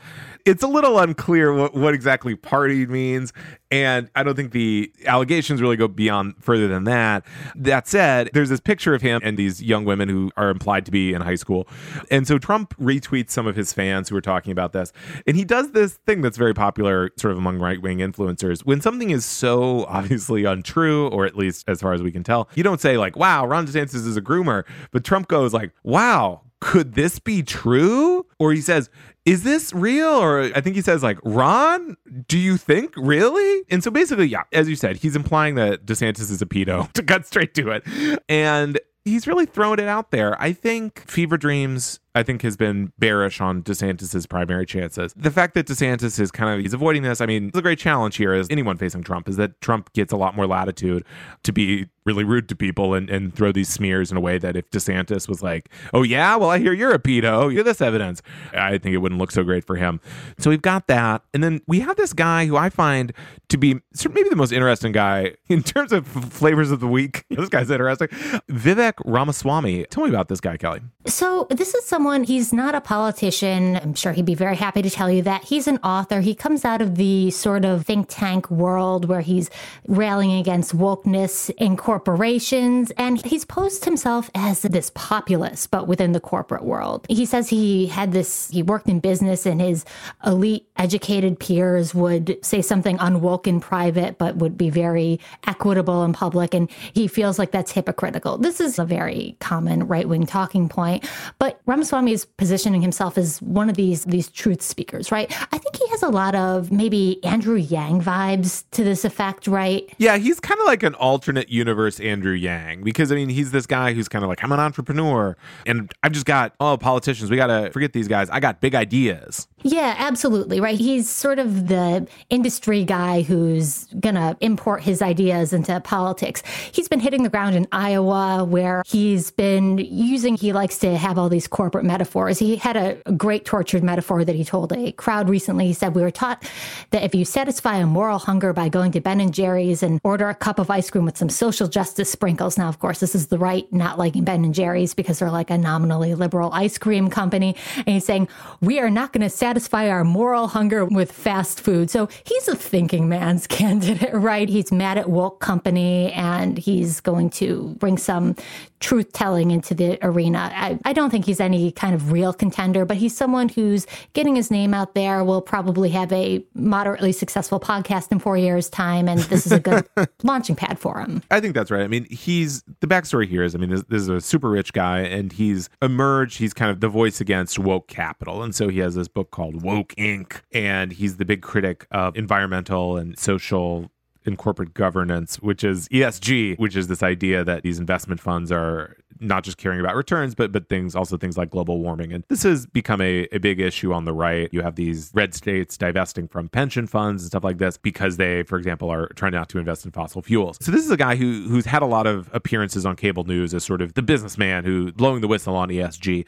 [0.45, 3.33] it's a little unclear what, what exactly partied means,
[3.71, 7.25] and I don't think the allegations really go beyond further than that.
[7.55, 10.91] That said, there's this picture of him and these young women who are implied to
[10.91, 11.67] be in high school.
[12.09, 14.91] And so Trump retweets some of his fans who are talking about this.
[15.27, 18.61] And he does this thing that's very popular sort of among right wing influencers.
[18.61, 22.49] When something is so obviously untrue, or at least as far as we can tell,
[22.55, 24.63] you don't say, like, wow, Ron DeSantis is a groomer.
[24.91, 28.25] But Trump goes, like, wow, could this be true?
[28.37, 28.89] Or he says,
[29.25, 30.09] is this real?
[30.09, 33.63] Or I think he says, like, Ron, do you think really?
[33.69, 37.03] And so basically, yeah, as you said, he's implying that DeSantis is a pedo to
[37.03, 37.83] cut straight to it.
[38.27, 40.39] And he's really thrown it out there.
[40.41, 45.13] I think Fever Dreams I think has been bearish on DeSantis's primary chances.
[45.15, 48.17] The fact that DeSantis is kind of he's avoiding this, I mean, the great challenge
[48.17, 51.05] here is anyone facing Trump is that Trump gets a lot more latitude
[51.43, 54.55] to be really rude to people and, and throw these smears in a way that
[54.55, 58.23] if DeSantis was like, oh yeah, well I hear you're a pedo, you're this evidence,
[58.53, 59.99] I think it wouldn't look so great for him.
[60.39, 63.13] So we've got that, and then we have this guy who I find
[63.49, 63.75] to be
[64.09, 67.25] maybe the most interesting guy in terms of flavors of the week.
[67.29, 69.85] this guy's interesting, Vivek Ramaswamy.
[69.85, 70.81] Tell me about this guy, Kelly.
[71.05, 73.75] So this is someone someone, he's not a politician.
[73.75, 75.43] I'm sure he'd be very happy to tell you that.
[75.43, 76.21] He's an author.
[76.21, 79.49] He comes out of the sort of think tank world where he's
[79.85, 82.91] railing against wokeness in corporations.
[82.91, 87.05] And he's posed himself as this populist, but within the corporate world.
[87.09, 89.83] He says he had this, he worked in business and his
[90.25, 96.13] elite educated peers would say something unwoke in private, but would be very equitable in
[96.13, 96.53] public.
[96.53, 98.37] And he feels like that's hypocritical.
[98.37, 101.05] This is a very common right wing talking point.
[101.39, 101.59] But
[101.91, 105.31] Ramaswamy is positioning himself as one of these, these truth speakers, right?
[105.51, 109.91] I think he has a lot of maybe Andrew Yang vibes to this effect, right?
[109.97, 113.65] Yeah, he's kind of like an alternate universe Andrew Yang because I mean, he's this
[113.65, 117.37] guy who's kind of like, I'm an entrepreneur and I've just got, oh, politicians, we
[117.37, 118.29] got to forget these guys.
[118.29, 119.47] I got big ideas.
[119.63, 120.61] Yeah, absolutely.
[120.61, 120.79] Right.
[120.79, 126.43] He's sort of the industry guy who's going to import his ideas into politics.
[126.71, 131.17] He's been hitting the ground in Iowa where he's been using, he likes to have
[131.17, 132.39] all these corporate metaphors.
[132.39, 135.67] He had a, great tortured metaphor that he told a crowd recently.
[135.67, 136.43] He said, We were taught
[136.91, 140.29] that if you satisfy a moral hunger by going to Ben and Jerry's and order
[140.29, 142.57] a cup of ice cream with some social justice sprinkles.
[142.57, 145.49] Now, of course, this is the right not liking Ben and Jerry's because they're like
[145.49, 147.55] a nominally liberal ice cream company.
[147.75, 148.29] And he's saying,
[148.61, 149.48] We are not going to satisfy
[149.89, 151.89] our moral hunger with fast food.
[151.89, 154.49] So he's a thinking man's candidate, right?
[154.49, 158.35] He's mad at woke company and he's going to bring some
[158.79, 160.51] truth telling into the arena.
[160.53, 164.35] I, I, don't think he's any kind of real contender, but he's someone who's getting
[164.35, 169.09] his name out there, will probably have a moderately successful podcast in four years' time.
[169.09, 169.87] And this is a good
[170.23, 171.21] launching pad for him.
[171.29, 171.83] I think that's right.
[171.83, 174.71] I mean, he's the backstory here is I mean, this, this, is a super rich
[174.73, 176.37] guy and he's emerged.
[176.37, 178.43] He's kind of the voice against woke capital.
[178.43, 180.41] And so he has this book called Woke Inc.
[180.51, 183.91] And he's the big critic of environmental and social
[184.29, 188.95] in corporate governance, which is ESG, which is this idea that these investment funds are
[189.19, 192.13] not just caring about returns, but but things also things like global warming.
[192.13, 194.49] And this has become a, a big issue on the right.
[194.51, 198.43] You have these red states divesting from pension funds and stuff like this because they,
[198.43, 200.57] for example, are trying not to invest in fossil fuels.
[200.61, 203.53] So this is a guy who who's had a lot of appearances on cable news
[203.53, 206.25] as sort of the businessman who blowing the whistle on ESG.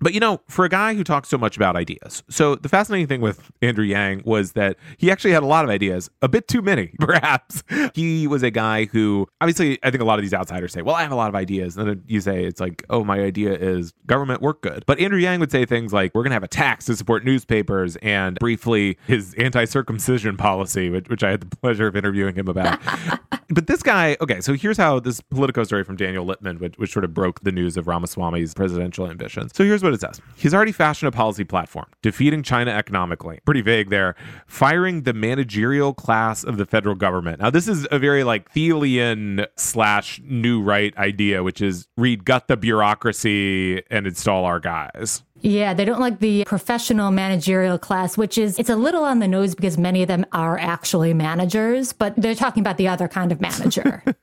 [0.00, 3.06] But you know, for a guy who talks so much about ideas, so the fascinating
[3.06, 6.48] thing with Andrew Yang was that he actually had a lot of ideas, a bit
[6.48, 7.62] too many, perhaps.
[7.94, 10.94] He was a guy who obviously I think a lot of these outsiders say, "Well,
[10.94, 13.20] I have a lot of ideas," and then you say say it's like, oh, my
[13.20, 14.84] idea is government work good.
[14.86, 17.24] But Andrew Yang would say things like, we're going to have a tax to support
[17.24, 22.34] newspapers, and briefly his anti circumcision policy, which, which I had the pleasure of interviewing
[22.34, 22.80] him about.
[23.48, 26.92] but this guy, okay, so here's how this Politico story from Daniel Lippman, which, which
[26.92, 29.52] sort of broke the news of Ramaswamy's presidential ambitions.
[29.54, 33.40] So here's what it says He's already fashioned a policy platform, defeating China economically.
[33.44, 34.14] Pretty vague there.
[34.46, 37.40] Firing the managerial class of the federal government.
[37.40, 42.48] Now, this is a very like Thielian slash new right idea, which is read gut
[42.48, 45.22] the bureaucracy and install our guys.
[45.42, 49.28] Yeah, they don't like the professional managerial class, which is, it's a little on the
[49.28, 53.32] nose because many of them are actually managers, but they're talking about the other kind
[53.32, 54.04] of manager.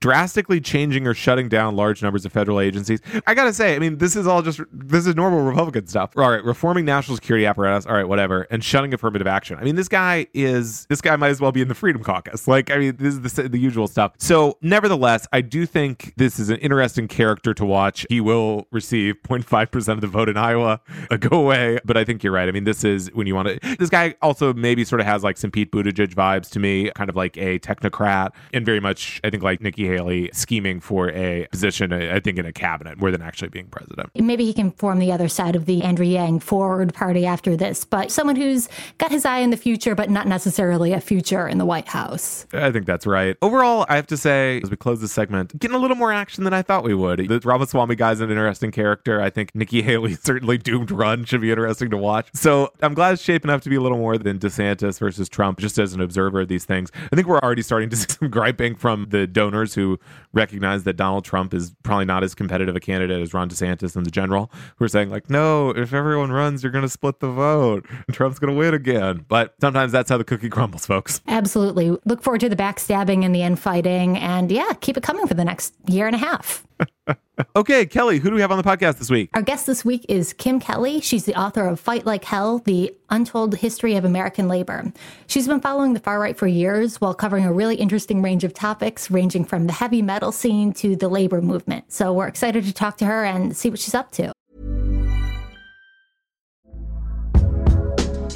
[0.00, 3.00] drastically changing or shutting down large numbers of federal agencies.
[3.26, 6.16] I gotta say, I mean, this is all just this is normal Republican stuff.
[6.16, 7.86] All right, reforming national security apparatus.
[7.86, 9.58] All right, whatever, and shutting affirmative action.
[9.58, 12.46] I mean, this guy is this guy might as well be in the Freedom Caucus.
[12.48, 14.12] Like, I mean, this is the, the usual stuff.
[14.18, 18.06] So, nevertheless, I do think this is an interesting character to watch.
[18.08, 20.36] He will receive 0.5 percent of the vote in.
[20.54, 21.78] Uh, go away.
[21.84, 22.48] But I think you're right.
[22.48, 23.76] I mean, this is when you want to.
[23.76, 27.10] This guy also maybe sort of has like some Pete Buttigieg vibes to me, kind
[27.10, 31.46] of like a technocrat, and very much I think like Nikki Haley scheming for a
[31.50, 34.10] position, I think, in a cabinet more than actually being president.
[34.14, 37.84] Maybe he can form the other side of the Andrew Yang forward party after this,
[37.84, 41.58] but someone who's got his eye in the future, but not necessarily a future in
[41.58, 42.46] the White House.
[42.52, 43.36] I think that's right.
[43.42, 46.44] Overall, I have to say, as we close this segment, getting a little more action
[46.44, 47.28] than I thought we would.
[47.28, 49.20] The Ramaswamy guy's an interesting character.
[49.20, 52.28] I think Nikki Haley certainly doomed run should be interesting to watch.
[52.34, 55.58] So I'm glad it's shaping up to be a little more than DeSantis versus Trump,
[55.58, 56.90] just as an observer of these things.
[57.12, 59.98] I think we're already starting to see some griping from the donors who
[60.38, 64.06] recognize that Donald Trump is probably not as competitive a candidate as Ron DeSantis and
[64.06, 67.30] the general, who are saying, like, no, if everyone runs, you're going to split the
[67.30, 69.24] vote and Trump's going to win again.
[69.28, 71.20] But sometimes that's how the cookie crumbles, folks.
[71.26, 71.96] Absolutely.
[72.04, 74.16] Look forward to the backstabbing and the infighting.
[74.16, 76.64] And yeah, keep it coming for the next year and a half.
[77.56, 79.30] okay, Kelly, who do we have on the podcast this week?
[79.34, 81.00] Our guest this week is Kim Kelly.
[81.00, 84.92] She's the author of Fight Like Hell, The Untold History of American Labor.
[85.26, 88.54] She's been following the far right for years while covering a really interesting range of
[88.54, 91.92] topics, ranging from the heavy metal scene to the labor movement.
[91.92, 94.32] So we're excited to talk to her and see what she's up to.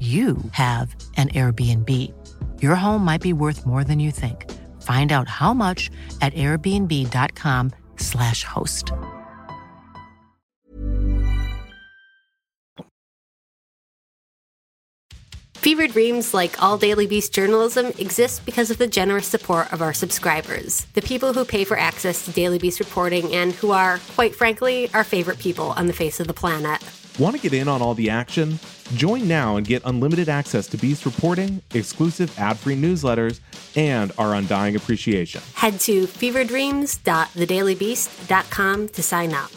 [0.00, 1.90] you have an Airbnb.
[2.62, 4.50] Your home might be worth more than you think.
[4.80, 5.90] Find out how much
[6.22, 8.92] at airbnb.com/slash host.
[15.60, 19.92] Fever Dreams, like all Daily Beast journalism, exists because of the generous support of our
[19.92, 24.34] subscribers, the people who pay for access to Daily Beast reporting and who are, quite
[24.34, 26.82] frankly, our favorite people on the face of the planet.
[27.20, 28.58] Want to get in on all the action?
[28.94, 33.40] Join now and get unlimited access to Beast reporting, exclusive ad free newsletters,
[33.76, 35.42] and our undying appreciation.
[35.52, 39.50] Head to feverdreams.thedailybeast.com to sign up.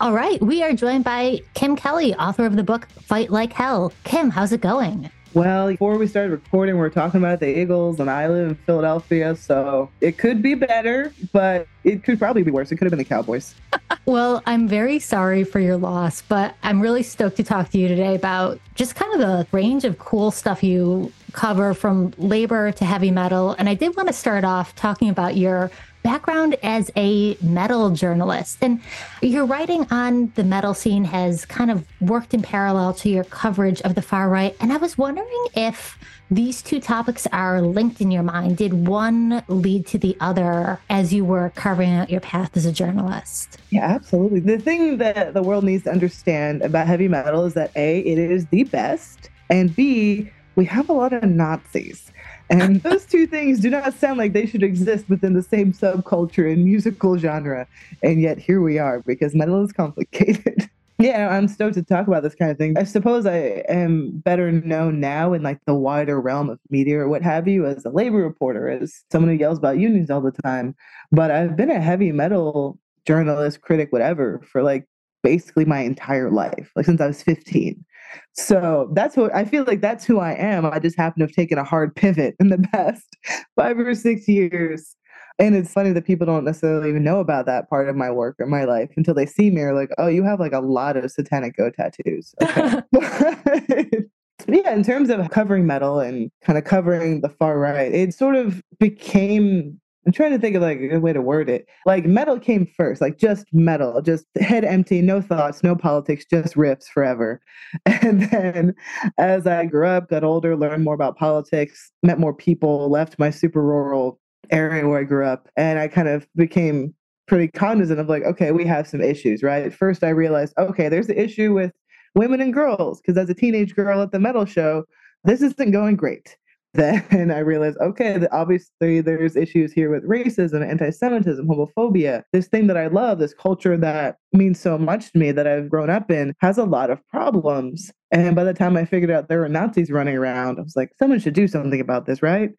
[0.00, 3.92] All right, we are joined by Kim Kelly, author of the book Fight Like Hell.
[4.04, 5.10] Kim, how's it going?
[5.36, 8.54] Well, before we started recording, we were talking about the Eagles, and I live in
[8.54, 12.72] Philadelphia, so it could be better, but it could probably be worse.
[12.72, 13.54] It could have been the Cowboys.
[14.06, 17.86] well, I'm very sorry for your loss, but I'm really stoked to talk to you
[17.86, 22.86] today about just kind of the range of cool stuff you cover from labor to
[22.86, 23.54] heavy metal.
[23.58, 25.70] And I did want to start off talking about your
[26.06, 28.58] background as a metal journalist.
[28.60, 28.80] And
[29.22, 33.82] your writing on the metal scene has kind of worked in parallel to your coverage
[33.82, 34.54] of the far right.
[34.60, 35.98] And I was wondering if
[36.30, 38.56] these two topics are linked in your mind.
[38.56, 42.72] Did one lead to the other as you were carving out your path as a
[42.72, 43.58] journalist?
[43.70, 44.38] Yeah, absolutely.
[44.38, 48.18] The thing that the world needs to understand about heavy metal is that A, it
[48.18, 52.12] is the best, and B, we have a lot of Nazis.
[52.50, 56.50] And those two things do not sound like they should exist within the same subculture
[56.50, 57.66] and musical genre.
[58.02, 60.68] And yet here we are because metal is complicated.
[60.98, 62.78] yeah, I'm stoked to talk about this kind of thing.
[62.78, 67.08] I suppose I am better known now in like the wider realm of media or
[67.08, 70.32] what have you as a labor reporter, as someone who yells about unions all the
[70.32, 70.74] time.
[71.12, 74.86] But I've been a heavy metal journalist, critic, whatever, for like
[75.22, 77.84] basically my entire life, like since I was 15.
[78.32, 80.66] So that's what I feel like that's who I am.
[80.66, 83.16] I just happen to have taken a hard pivot in the past
[83.56, 84.94] five or six years.
[85.38, 88.36] And it's funny that people don't necessarily even know about that part of my work
[88.38, 90.96] or my life until they see me or like, oh, you have like a lot
[90.96, 92.34] of satanic go tattoos.
[92.42, 92.80] Okay.
[94.48, 98.36] yeah, in terms of covering metal and kind of covering the far right, it sort
[98.36, 101.66] of became I'm trying to think of like a good way to word it.
[101.84, 106.54] Like metal came first, like just metal, just head empty, no thoughts, no politics, just
[106.54, 107.40] riffs forever.
[107.86, 108.74] And then
[109.18, 113.30] as I grew up, got older, learned more about politics, met more people, left my
[113.30, 114.20] super rural
[114.52, 116.94] area where I grew up, and I kind of became
[117.26, 119.74] pretty cognizant of like, okay, we have some issues, right?
[119.74, 121.72] First, I realized, okay, there's the issue with
[122.14, 124.84] women and girls, because as a teenage girl at the metal show,
[125.24, 126.36] this isn't going great
[126.74, 132.22] then I realized, okay, obviously there's issues here with racism, anti-Semitism, homophobia.
[132.32, 135.70] This thing that I love, this culture that means so much to me that I've
[135.70, 137.90] grown up in, has a lot of problems.
[138.10, 140.90] And by the time I figured out there were Nazis running around, I was like,
[140.98, 142.50] someone should do something about this, right?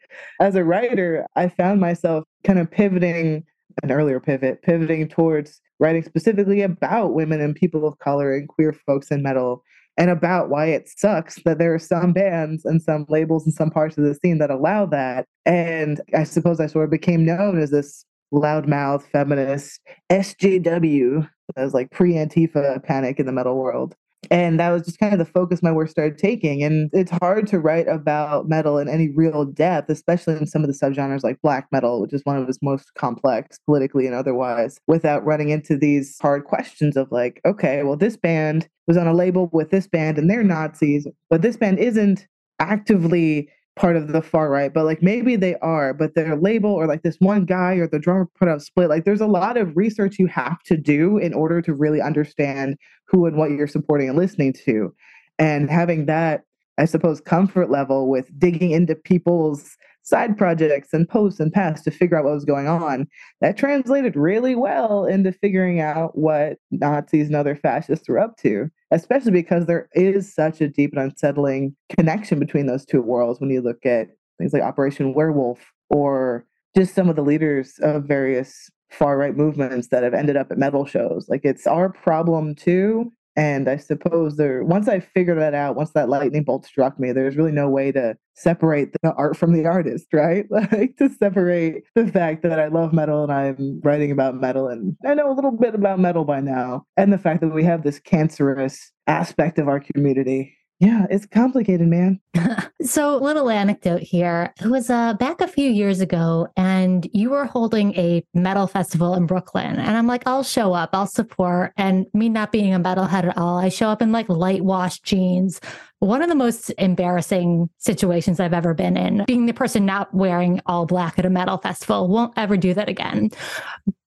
[0.42, 3.44] As a writer, I found myself kind of pivoting
[3.84, 8.74] an earlier pivot, pivoting towards writing specifically about women and people of color and queer
[8.74, 9.64] folks in metal
[9.98, 13.72] and about why it sucks that there are some bands and some labels and some
[13.72, 15.26] parts of the scene that allow that.
[15.46, 19.82] And I suppose I sort of became known as this loudmouth feminist
[20.12, 23.96] SJW, as like pre Antifa panic in the metal world
[24.32, 27.48] and that was just kind of the focus my work started taking and it's hard
[27.48, 31.42] to write about metal in any real depth especially in some of the subgenres like
[31.42, 35.78] black metal which is one of its most complex politically and otherwise without running into
[35.78, 39.88] these hard questions of like okay well this band was on a label with this
[39.88, 42.28] band and they're nazis but this band isn't
[42.60, 46.88] actively part of the far right, but like maybe they are, but their label or
[46.88, 48.90] like this one guy or the drummer put out split.
[48.90, 52.78] Like there's a lot of research you have to do in order to really understand
[53.06, 54.94] who and what you're supporting and listening to.
[55.40, 56.42] And having that,
[56.78, 61.92] I suppose, comfort level with digging into people's side projects and posts and pasts to
[61.92, 63.06] figure out what was going on.
[63.42, 68.70] That translated really well into figuring out what Nazis and other fascists were up to,
[68.92, 73.50] especially because there is such a deep and unsettling connection between those two worlds when
[73.50, 78.70] you look at things like Operation Werewolf or just some of the leaders of various
[78.90, 81.28] far right movements that have ended up at metal shows.
[81.28, 83.12] Like it's our problem too.
[83.38, 87.12] And I suppose there, once I figured that out, once that lightning bolt struck me,
[87.12, 90.46] there's really no way to separate the art from the artist, right?
[90.58, 94.98] Like to separate the fact that I love metal and I'm writing about metal and
[95.06, 97.84] I know a little bit about metal by now, and the fact that we have
[97.84, 102.20] this cancerous aspect of our community yeah, it's complicated, man.
[102.84, 104.54] so, little anecdote here.
[104.62, 109.16] It was uh, back a few years ago, and you were holding a metal festival
[109.16, 109.78] in Brooklyn.
[109.78, 111.74] And I'm like, I'll show up, I'll support.
[111.78, 115.00] And me not being a metalhead at all, I show up in like light wash
[115.00, 115.60] jeans.
[116.00, 120.62] One of the most embarrassing situations I've ever been in, being the person not wearing
[120.66, 122.08] all black at a metal festival.
[122.08, 123.32] Won't ever do that again.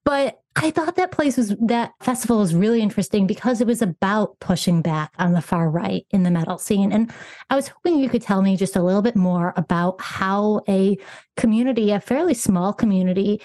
[0.04, 4.38] But I thought that place was that festival was really interesting because it was about
[4.40, 6.92] pushing back on the far right in the metal scene.
[6.92, 7.12] And
[7.50, 10.96] I was hoping you could tell me just a little bit more about how a
[11.36, 13.40] community, a fairly small community,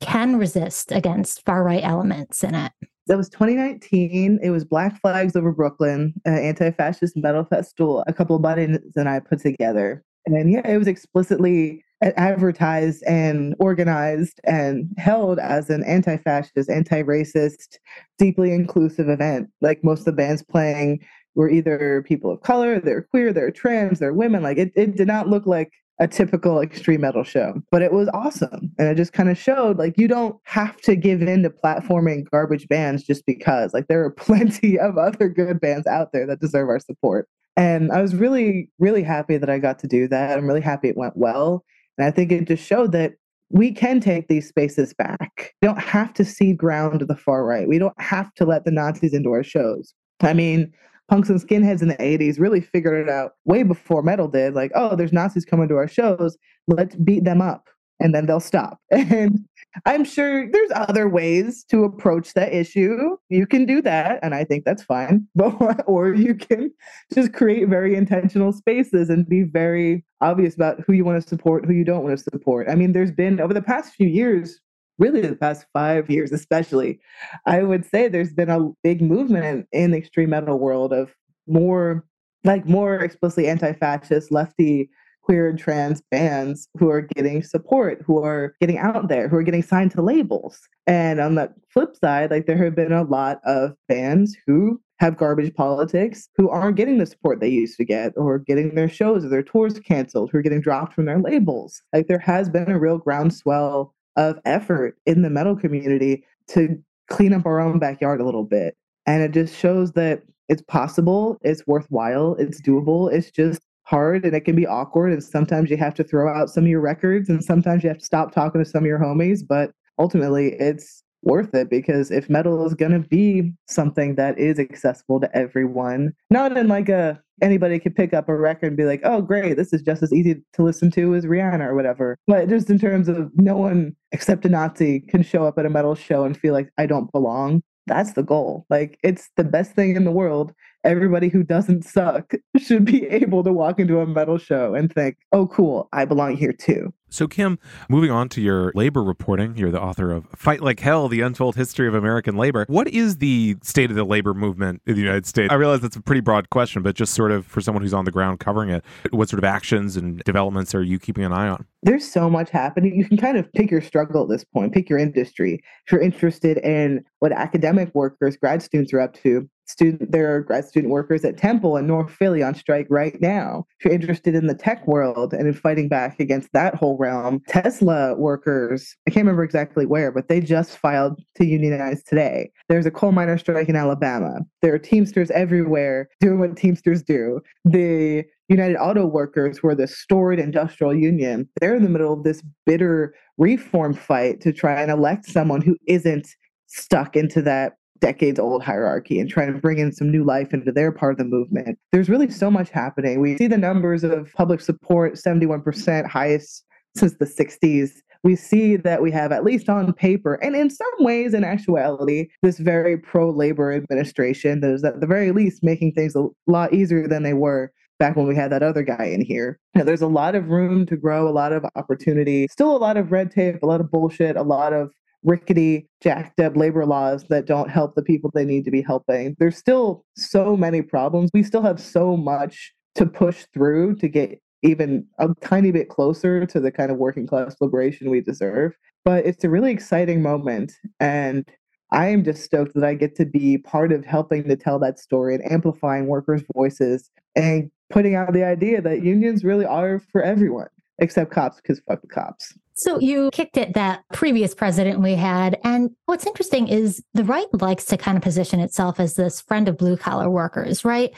[0.00, 2.72] can resist against far right elements in it.
[3.08, 4.38] That was 2019.
[4.42, 8.04] It was Black Flags Over Brooklyn, uh, anti-fascist metal festival.
[8.06, 11.84] A couple of buddies and I put together, and yeah, it was explicitly
[12.16, 17.78] advertised and organized and held as an anti-fascist, anti-racist,
[18.18, 19.48] deeply inclusive event.
[19.60, 21.00] Like most of the bands playing
[21.34, 24.42] were either people of color, they're queer, they're trans, they're women.
[24.42, 25.72] Like it, it did not look like
[26.02, 28.72] a typical extreme metal show, but it was awesome.
[28.76, 32.28] And it just kind of showed like you don't have to give in to platforming
[32.28, 33.72] garbage bands just because.
[33.72, 37.28] Like there are plenty of other good bands out there that deserve our support.
[37.56, 40.36] And I was really, really happy that I got to do that.
[40.36, 41.64] I'm really happy it went well.
[41.96, 43.12] And I think it just showed that
[43.50, 45.54] we can take these spaces back.
[45.62, 47.68] We don't have to cede ground to the far right.
[47.68, 49.94] We don't have to let the Nazis into our shows.
[50.20, 50.72] I mean,
[51.08, 54.54] punks and skinheads in the 80s really figured it out way before metal did.
[54.54, 56.36] Like, oh, there's Nazis coming to our shows.
[56.68, 57.68] Let's beat them up
[58.02, 58.78] and then they'll stop.
[58.90, 59.40] And
[59.86, 63.16] I'm sure there's other ways to approach that issue.
[63.30, 65.26] You can do that, and I think that's fine.
[65.34, 66.70] But or you can
[67.14, 71.64] just create very intentional spaces and be very obvious about who you want to support,
[71.64, 72.68] who you don't want to support.
[72.68, 74.60] I mean, there's been over the past few years,
[74.98, 77.00] really the past five years especially,
[77.46, 81.14] I would say there's been a big movement in the extreme metal world of
[81.46, 82.04] more
[82.44, 84.90] like more explicitly anti-fascist, lefty
[85.22, 89.42] queer and trans bands who are getting support, who are getting out there, who are
[89.44, 90.68] getting signed to labels.
[90.86, 95.16] And on the flip side, like there have been a lot of bands who have
[95.16, 99.24] garbage politics who aren't getting the support they used to get or getting their shows
[99.24, 101.82] or their tours canceled, who are getting dropped from their labels.
[101.92, 107.32] Like there has been a real groundswell of effort in the metal community to clean
[107.32, 108.76] up our own backyard a little bit.
[109.06, 113.12] And it just shows that it's possible, it's worthwhile, it's doable.
[113.12, 116.48] It's just hard and it can be awkward and sometimes you have to throw out
[116.48, 118.98] some of your records and sometimes you have to stop talking to some of your
[118.98, 124.38] homies but ultimately it's worth it because if metal is going to be something that
[124.38, 128.76] is accessible to everyone not in like a anybody could pick up a record and
[128.76, 131.74] be like oh great this is just as easy to listen to as rihanna or
[131.74, 132.18] whatever.
[132.26, 135.70] But just in terms of no one except a nazi can show up at a
[135.70, 137.62] metal show and feel like i don't belong.
[137.86, 138.64] That's the goal.
[138.70, 140.52] Like it's the best thing in the world
[140.84, 145.16] everybody who doesn't suck should be able to walk into a metal show and think,
[145.32, 146.92] oh, cool, I belong here too.
[147.12, 147.58] So, Kim,
[147.90, 151.56] moving on to your labor reporting, you're the author of Fight Like Hell The Untold
[151.56, 152.64] History of American Labor.
[152.68, 155.52] What is the state of the labor movement in the United States?
[155.52, 158.06] I realize that's a pretty broad question, but just sort of for someone who's on
[158.06, 161.48] the ground covering it, what sort of actions and developments are you keeping an eye
[161.48, 161.66] on?
[161.82, 162.94] There's so much happening.
[162.94, 165.62] You can kind of pick your struggle at this point, pick your industry.
[165.86, 170.40] If you're interested in what academic workers, grad students are up to, student there are
[170.40, 173.64] grad student workers at Temple and North Philly on strike right now.
[173.78, 177.40] If you're interested in the tech world and in fighting back against that whole realm,
[177.48, 182.50] Tesla workers, I can't remember exactly where, but they just filed to unionize today.
[182.68, 184.40] There's a coal miner strike in Alabama.
[184.60, 187.40] There are Teamsters everywhere doing what Teamsters do.
[187.64, 192.22] The United Auto Workers, who are the storied industrial union, they're in the middle of
[192.22, 196.28] this bitter reform fight to try and elect someone who isn't
[196.66, 200.72] stuck into that decades old hierarchy and trying to bring in some new life into
[200.72, 201.78] their part of the movement.
[201.92, 203.20] There's really so much happening.
[203.20, 206.64] We see the numbers of public support 71%, highest
[206.96, 207.92] since the 60s.
[208.24, 212.28] We see that we have, at least on paper, and in some ways, in actuality,
[212.42, 216.72] this very pro labor administration that is at the very least making things a lot
[216.72, 219.58] easier than they were back when we had that other guy in here.
[219.74, 222.96] Now, there's a lot of room to grow, a lot of opportunity, still a lot
[222.96, 224.90] of red tape, a lot of bullshit, a lot of
[225.24, 229.36] rickety, jacked up labor laws that don't help the people they need to be helping.
[229.38, 231.30] There's still so many problems.
[231.32, 236.46] We still have so much to push through to get even a tiny bit closer
[236.46, 238.76] to the kind of working class liberation we deserve.
[239.04, 240.72] But it's a really exciting moment.
[241.00, 241.48] And
[241.90, 244.98] I am just stoked that I get to be part of helping to tell that
[244.98, 250.22] story and amplifying workers' voices and putting out the idea that unions really are for
[250.22, 250.68] everyone
[250.98, 252.54] except cops because fuck the cops.
[252.74, 255.58] So you kicked at that previous president we had.
[255.64, 259.68] And what's interesting is the right likes to kind of position itself as this friend
[259.68, 261.12] of blue collar workers, right?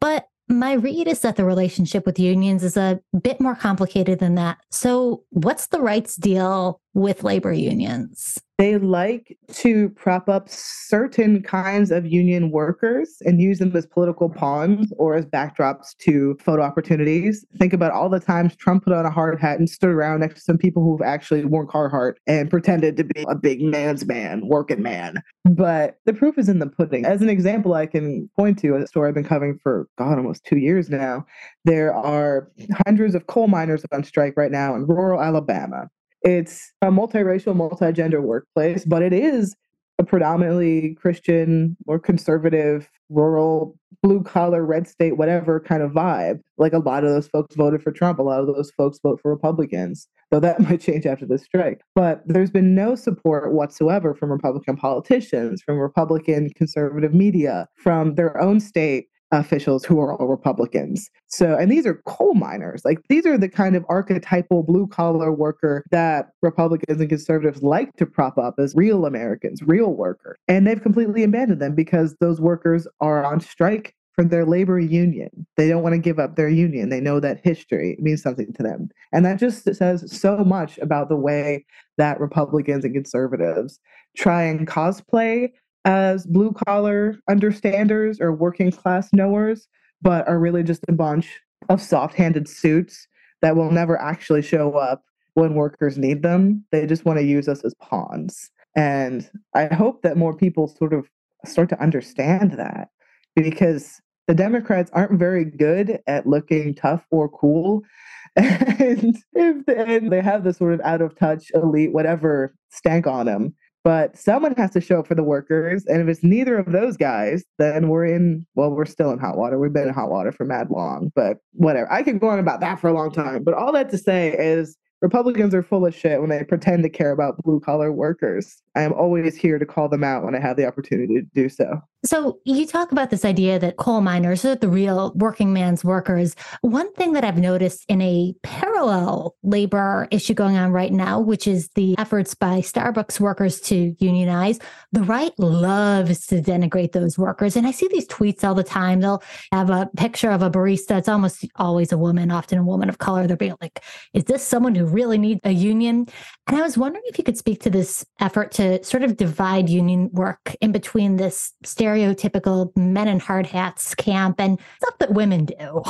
[0.00, 4.34] But my read is that the relationship with unions is a bit more complicated than
[4.36, 4.58] that.
[4.70, 8.38] So, what's the right's deal with labor unions?
[8.58, 14.28] They like to prop up certain kinds of union workers and use them as political
[14.28, 17.46] pawns or as backdrops to photo opportunities.
[17.56, 20.34] Think about all the times Trump put on a hard hat and stood around next
[20.34, 24.48] to some people who've actually worn Carhartt and pretended to be a big man's man,
[24.48, 25.22] working man.
[25.44, 27.04] But the proof is in the pudding.
[27.06, 30.44] As an example, I can point to a story I've been covering for, God, almost
[30.44, 31.24] two years now.
[31.64, 32.50] There are
[32.86, 35.88] hundreds of coal miners on strike right now in rural Alabama.
[36.22, 39.54] It's a multiracial, multi-gender workplace, but it is
[39.98, 46.40] a predominantly Christian or conservative, rural, blue collar, red state, whatever kind of vibe.
[46.56, 49.20] Like a lot of those folks voted for Trump, a lot of those folks vote
[49.20, 51.80] for Republicans, though that might change after the strike.
[51.94, 58.40] But there's been no support whatsoever from Republican politicians, from Republican conservative media, from their
[58.40, 61.10] own state officials who are all Republicans.
[61.26, 62.82] So, and these are coal miners.
[62.84, 67.94] Like these are the kind of archetypal blue collar worker that Republicans and conservatives like
[67.96, 70.36] to prop up as real Americans, real worker.
[70.48, 75.46] And they've completely abandoned them because those workers are on strike for their labor union.
[75.56, 76.88] They don't want to give up their union.
[76.88, 78.88] They know that history means something to them.
[79.12, 81.64] And that just says so much about the way
[81.98, 83.78] that Republicans and conservatives
[84.16, 85.50] try and cosplay
[85.88, 89.66] as blue collar understanders or working class knowers,
[90.02, 93.08] but are really just a bunch of soft handed suits
[93.40, 96.62] that will never actually show up when workers need them.
[96.72, 98.50] They just want to use us as pawns.
[98.76, 101.08] And I hope that more people sort of
[101.46, 102.90] start to understand that
[103.34, 107.82] because the Democrats aren't very good at looking tough or cool.
[108.36, 113.26] And if they, they have this sort of out of touch elite, whatever stank on
[113.26, 113.54] them,
[113.88, 115.86] but someone has to show up for the workers.
[115.86, 119.38] And if it's neither of those guys, then we're in, well, we're still in hot
[119.38, 119.58] water.
[119.58, 121.90] We've been in hot water for mad long, but whatever.
[121.90, 123.44] I could go on about that for a long time.
[123.44, 126.90] But all that to say is Republicans are full of shit when they pretend to
[126.90, 128.60] care about blue collar workers.
[128.78, 131.48] I am always here to call them out when I have the opportunity to do
[131.48, 131.82] so.
[132.06, 136.36] So, you talk about this idea that coal miners are the real working man's workers.
[136.60, 141.48] One thing that I've noticed in a parallel labor issue going on right now, which
[141.48, 144.60] is the efforts by Starbucks workers to unionize,
[144.92, 147.56] the right loves to denigrate those workers.
[147.56, 149.00] And I see these tweets all the time.
[149.00, 150.98] They'll have a picture of a barista.
[150.98, 153.26] It's almost always a woman, often a woman of color.
[153.26, 153.82] They're being like,
[154.14, 156.06] is this someone who really needs a union?
[156.46, 159.68] And I was wondering if you could speak to this effort to sort of divide
[159.68, 165.46] union work in between this stereotypical men in hard hats camp and stuff that women
[165.46, 165.82] do.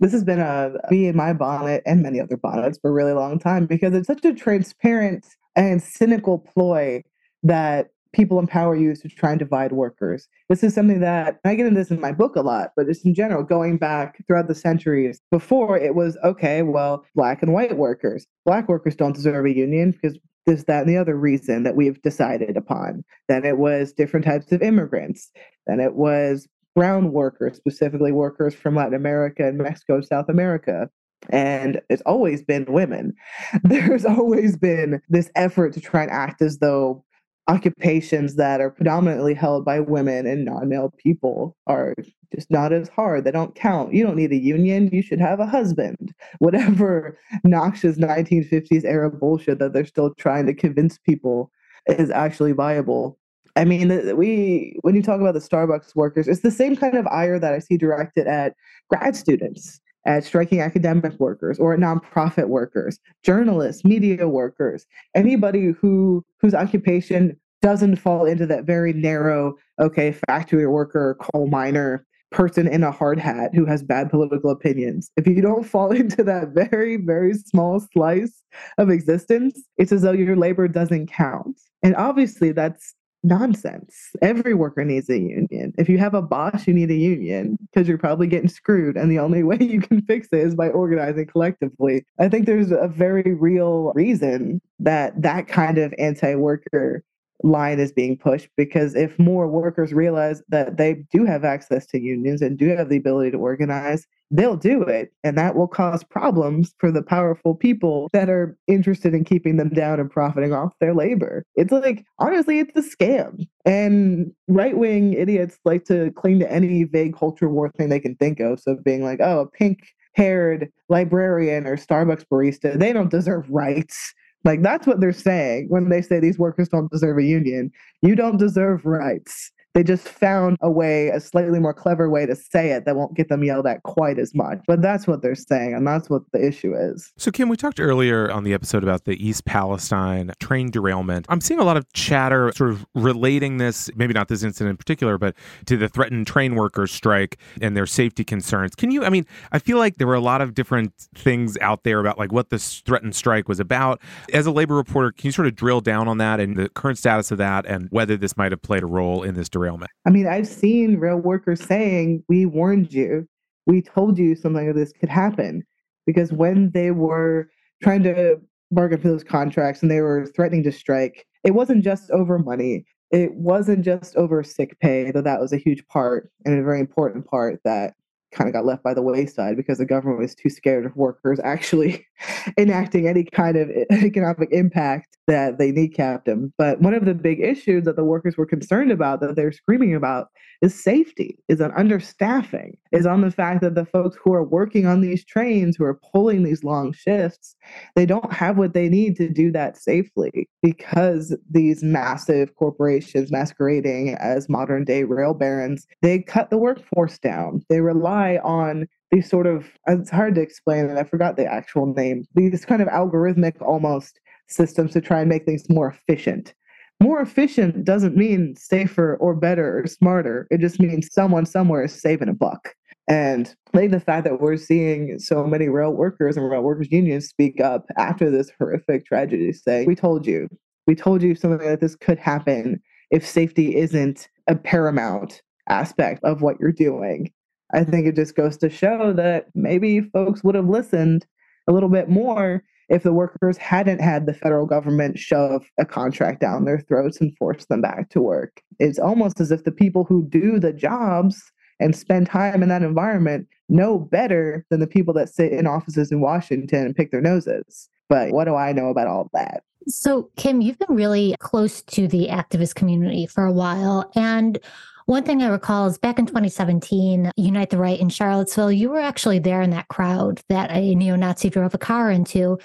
[0.00, 3.12] This has been a me in my bonnet and many other bonnets for a really
[3.12, 7.02] long time because it's such a transparent and cynical ploy
[7.42, 10.26] that people in power use to try and divide workers.
[10.48, 13.04] This is something that I get into this in my book a lot, but just
[13.04, 17.76] in general, going back throughout the centuries, before it was okay, well, black and white
[17.76, 18.26] workers.
[18.44, 22.00] Black workers don't deserve a union because this, that, and the other reason that we've
[22.02, 23.04] decided upon.
[23.28, 25.30] Then it was different types of immigrants.
[25.66, 30.88] Then it was brown workers, specifically workers from Latin America and Mexico, South America.
[31.28, 33.14] And it's always been women.
[33.64, 37.04] There's always been this effort to try and act as though
[37.48, 41.94] occupations that are predominantly held by women and non-male people are
[42.34, 43.24] just not as hard.
[43.24, 43.92] They don't count.
[43.92, 44.90] You don't need a union.
[44.92, 46.14] You should have a husband.
[46.38, 51.50] Whatever noxious 1950s era bullshit that they're still trying to convince people
[51.86, 53.18] is actually viable.
[53.56, 57.04] I mean we when you talk about the starbucks workers it's the same kind of
[57.08, 58.54] ire that i see directed at
[58.88, 66.24] grad students at striking academic workers or at nonprofit workers, journalists, media workers, anybody who
[66.38, 72.82] whose occupation doesn't fall into that very narrow, okay, factory worker, coal miner, person in
[72.82, 75.10] a hard hat who has bad political opinions.
[75.16, 78.42] If you don't fall into that very, very small slice
[78.78, 81.58] of existence, it's as though your labor doesn't count.
[81.82, 84.10] And obviously, that's nonsense.
[84.22, 85.74] Every worker needs a union.
[85.78, 88.96] If you have a boss, you need a union because you're probably getting screwed.
[88.96, 92.04] And the only way you can fix it is by organizing collectively.
[92.18, 97.04] I think there's a very real reason that that kind of anti worker
[97.42, 102.00] line is being pushed because if more workers realize that they do have access to
[102.00, 105.12] unions and do have the ability to organize, they'll do it.
[105.24, 109.70] And that will cause problems for the powerful people that are interested in keeping them
[109.70, 111.44] down and profiting off their labor.
[111.56, 113.46] It's like, honestly, it's a scam.
[113.64, 118.16] And right wing idiots like to cling to any vague culture war thing they can
[118.16, 118.60] think of.
[118.60, 119.80] So being like, oh, a pink
[120.14, 124.14] haired librarian or Starbucks barista, they don't deserve rights.
[124.44, 127.70] Like that's what they're saying when they say these workers don't deserve a union.
[128.02, 129.52] You don't deserve rights.
[129.74, 133.14] They just found a way, a slightly more clever way to say it that won't
[133.14, 134.58] get them yelled at quite as much.
[134.66, 137.12] But that's what they're saying, and that's what the issue is.
[137.16, 141.26] So, Kim, we talked earlier on the episode about the East Palestine train derailment.
[141.28, 144.76] I'm seeing a lot of chatter sort of relating this, maybe not this incident in
[144.76, 145.34] particular, but
[145.66, 148.74] to the threatened train workers strike and their safety concerns.
[148.74, 151.84] Can you, I mean, I feel like there were a lot of different things out
[151.84, 154.00] there about like what this threatened strike was about.
[154.32, 156.98] As a labor reporter, can you sort of drill down on that and the current
[156.98, 159.90] status of that and whether this might have played a role in this derailment?
[160.06, 163.26] I mean, I've seen rail workers saying, We warned you.
[163.66, 165.62] We told you something of this could happen.
[166.06, 167.50] Because when they were
[167.82, 168.40] trying to
[168.70, 172.84] bargain for those contracts and they were threatening to strike, it wasn't just over money.
[173.10, 176.80] It wasn't just over sick pay, though that was a huge part and a very
[176.80, 177.94] important part that
[178.32, 181.40] kind of got left by the wayside because the government was too scared of workers
[181.42, 182.06] actually
[182.58, 186.52] enacting any kind of economic impact that they kneecapped them.
[186.58, 189.94] But one of the big issues that the workers were concerned about, that they're screaming
[189.94, 190.28] about,
[190.60, 194.86] is safety, is on understaffing, is on the fact that the folks who are working
[194.86, 197.56] on these trains, who are pulling these long shifts,
[197.96, 204.14] they don't have what they need to do that safely because these massive corporations masquerading
[204.16, 207.62] as modern day rail barons, they cut the workforce down.
[207.68, 211.44] They rely on these sort of uh, it's hard to explain and i forgot the
[211.44, 216.54] actual name these kind of algorithmic almost systems to try and make things more efficient.
[217.02, 221.98] More efficient doesn't mean safer or better or smarter it just means someone somewhere is
[221.98, 222.74] saving a buck.
[223.08, 227.26] And think the fact that we're seeing so many rail workers and rail workers unions
[227.26, 230.48] speak up after this horrific tragedy say, We told you,
[230.86, 236.42] we told you something like this could happen if safety isn't a paramount aspect of
[236.42, 237.32] what you're doing.
[237.72, 241.26] I think it just goes to show that maybe folks would have listened
[241.68, 246.40] a little bit more if the workers hadn't had the federal government shove a contract
[246.40, 248.60] down their throats and force them back to work.
[248.80, 251.40] It's almost as if the people who do the jobs
[251.78, 256.10] and spend time in that environment know better than the people that sit in offices
[256.10, 257.88] in Washington and pick their noses.
[258.08, 259.62] But what do I know about all that?
[259.86, 264.10] So, Kim, you've been really close to the activist community for a while.
[264.14, 264.58] And
[265.06, 269.00] one thing I recall is back in 2017, Unite the Right in Charlottesville, you were
[269.00, 272.58] actually there in that crowd that a neo Nazi drove a car into.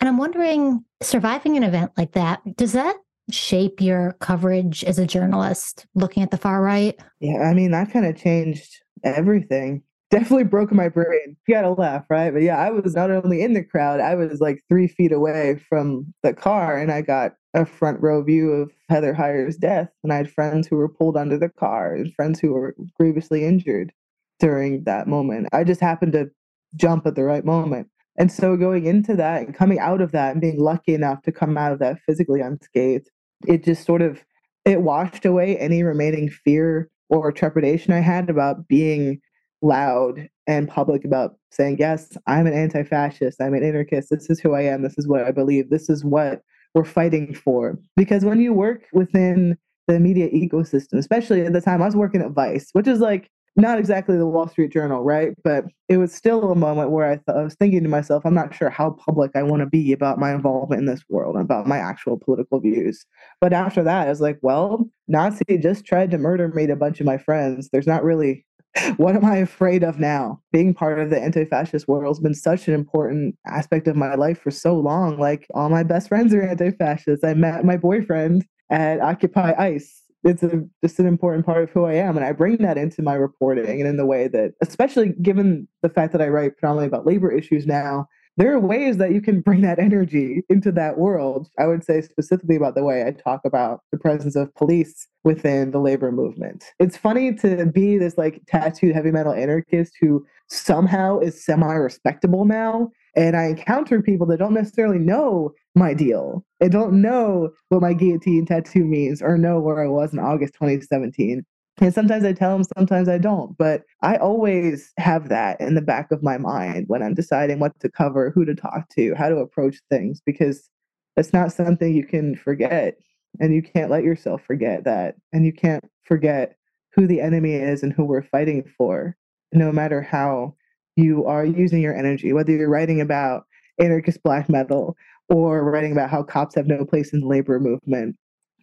[0.00, 2.96] And I'm wondering, surviving an event like that, does that
[3.30, 6.98] shape your coverage as a journalist looking at the far right?
[7.20, 11.36] Yeah, I mean, that kind of changed everything definitely broke my brain.
[11.46, 12.32] You gotta laugh, right?
[12.32, 15.60] But yeah, I was not only in the crowd, I was like three feet away
[15.68, 19.88] from the car and I got a front row view of Heather Heyer's death.
[20.02, 23.44] And I had friends who were pulled under the car and friends who were grievously
[23.44, 23.92] injured
[24.38, 25.48] during that moment.
[25.52, 26.30] I just happened to
[26.76, 27.88] jump at the right moment.
[28.16, 31.32] And so going into that and coming out of that and being lucky enough to
[31.32, 33.10] come out of that physically unscathed,
[33.46, 34.24] it just sort of
[34.64, 39.20] it washed away any remaining fear or trepidation I had about being
[39.62, 44.40] loud and public about saying, yes, I'm an anti fascist, I'm an anarchist, this is
[44.40, 46.42] who I am, this is what I believe, this is what
[46.74, 47.78] we're fighting for.
[47.96, 49.56] Because when you work within
[49.86, 53.30] the media ecosystem, especially at the time I was working at Vice, which is like
[53.56, 55.34] not exactly the Wall Street Journal, right?
[55.42, 58.34] But it was still a moment where I, th- I was thinking to myself, I'm
[58.34, 61.66] not sure how public I want to be about my involvement in this world, about
[61.66, 63.04] my actual political views.
[63.40, 66.76] But after that, I was like, well, Nazi just tried to murder me to a
[66.76, 67.68] bunch of my friends.
[67.72, 68.46] There's not really
[68.96, 70.40] what am I afraid of now?
[70.52, 74.14] Being part of the anti fascist world has been such an important aspect of my
[74.14, 75.18] life for so long.
[75.18, 77.24] Like, all my best friends are anti fascists.
[77.24, 80.02] I met my boyfriend at Occupy ICE.
[80.24, 82.16] It's a, just an important part of who I am.
[82.16, 85.88] And I bring that into my reporting and in the way that, especially given the
[85.88, 88.08] fact that I write predominantly about labor issues now,
[88.38, 91.48] there are ways that you can bring that energy into that world.
[91.58, 95.72] I would say specifically about the way I talk about the presence of police within
[95.72, 96.64] the labor movement.
[96.78, 102.44] It's funny to be this like tattooed heavy metal anarchist who somehow is semi respectable
[102.44, 102.90] now.
[103.16, 106.44] And I encounter people that don't necessarily know my deal.
[106.60, 110.54] They don't know what my guillotine tattoo means or know where I was in August
[110.54, 111.44] 2017.
[111.80, 113.56] And sometimes I tell them, sometimes I don't.
[113.56, 117.78] But I always have that in the back of my mind when I'm deciding what
[117.80, 120.68] to cover, who to talk to, how to approach things, because
[121.16, 122.96] it's not something you can forget.
[123.40, 125.16] And you can't let yourself forget that.
[125.32, 126.56] And you can't forget
[126.94, 129.16] who the enemy is and who we're fighting for,
[129.52, 130.54] no matter how
[130.96, 133.44] you are using your energy, whether you're writing about
[133.78, 134.96] anarchist black metal
[135.28, 138.16] or writing about how cops have no place in the labor movement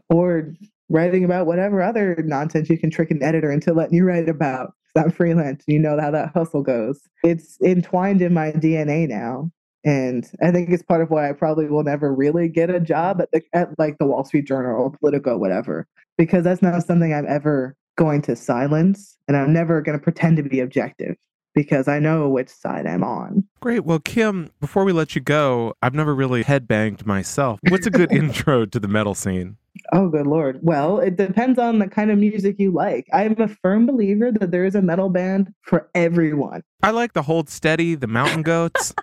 [0.09, 0.53] or
[0.89, 4.73] writing about whatever other nonsense you can trick an editor into letting you write about.
[4.95, 5.63] I'm freelance.
[5.67, 7.01] You know how that hustle goes.
[7.23, 9.51] It's entwined in my DNA now.
[9.83, 13.21] And I think it's part of why I probably will never really get a job
[13.21, 17.13] at, the, at like the Wall Street Journal or Politico, whatever, because that's not something
[17.13, 19.17] I'm ever going to silence.
[19.27, 21.15] And I'm never going to pretend to be objective
[21.53, 23.45] because I know which side I'm on.
[23.59, 23.85] Great.
[23.85, 27.59] Well, Kim, before we let you go, I've never really headbanged myself.
[27.69, 29.57] What's a good intro to the metal scene?
[29.91, 30.59] Oh, good lord.
[30.61, 33.05] Well, it depends on the kind of music you like.
[33.13, 36.63] I'm a firm believer that there is a metal band for everyone.
[36.83, 38.93] I like the Hold Steady, the Mountain Goats.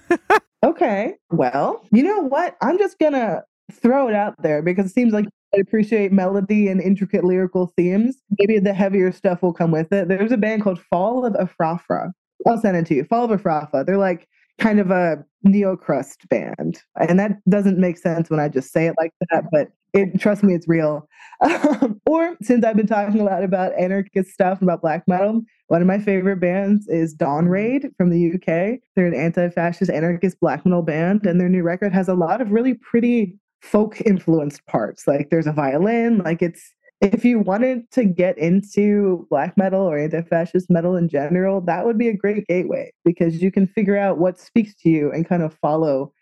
[0.64, 1.14] okay.
[1.30, 2.56] Well, you know what?
[2.62, 6.68] I'm just going to throw it out there because it seems like I appreciate melody
[6.68, 8.16] and intricate lyrical themes.
[8.38, 10.08] Maybe the heavier stuff will come with it.
[10.08, 12.10] There's a band called Fall of Efrafa.
[12.46, 13.04] I'll send it to you.
[13.04, 13.86] Fall of Efrafa.
[13.86, 16.82] They're like kind of a neo crust band.
[16.96, 20.42] And that doesn't make sense when I just say it like that, but it, trust
[20.42, 21.08] me, it's real.
[21.40, 25.80] Um, or since I've been talking a lot about anarchist stuff, about black metal, one
[25.80, 28.80] of my favorite bands is Dawn Ray'd from the UK.
[28.94, 32.40] They're an anti fascist anarchist black metal band, and their new record has a lot
[32.40, 35.06] of really pretty folk influenced parts.
[35.06, 36.72] Like there's a violin, like it's
[37.04, 41.98] if you wanted to get into black metal or anti-fascist metal in general, that would
[41.98, 45.42] be a great gateway because you can figure out what speaks to you and kind
[45.42, 46.12] of follow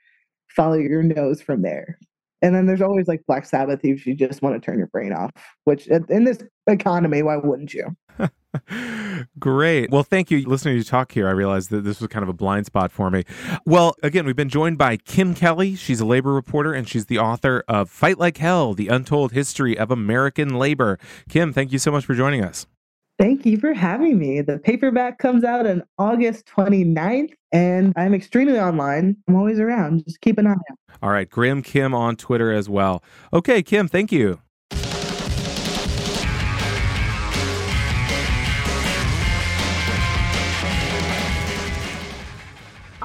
[0.48, 1.98] follow your nose from there.
[2.42, 5.12] And then there's always like Black Sabbath if you just want to turn your brain
[5.12, 5.30] off,
[5.64, 7.86] which in this economy, why wouldn't you?
[9.38, 9.90] Great.
[9.90, 10.46] Well, thank you.
[10.46, 12.92] Listening to you talk here, I realized that this was kind of a blind spot
[12.92, 13.24] for me.
[13.64, 15.74] Well, again, we've been joined by Kim Kelly.
[15.74, 19.78] She's a labor reporter and she's the author of Fight Like Hell The Untold History
[19.78, 20.98] of American Labor.
[21.28, 22.66] Kim, thank you so much for joining us.
[23.18, 24.40] Thank you for having me.
[24.40, 29.16] The paperback comes out on August 29th, and I'm extremely online.
[29.28, 30.04] I'm always around.
[30.04, 30.78] Just keep an eye out.
[31.02, 31.28] All right.
[31.28, 33.02] Grim Kim on Twitter as well.
[33.32, 34.40] Okay, Kim, thank you.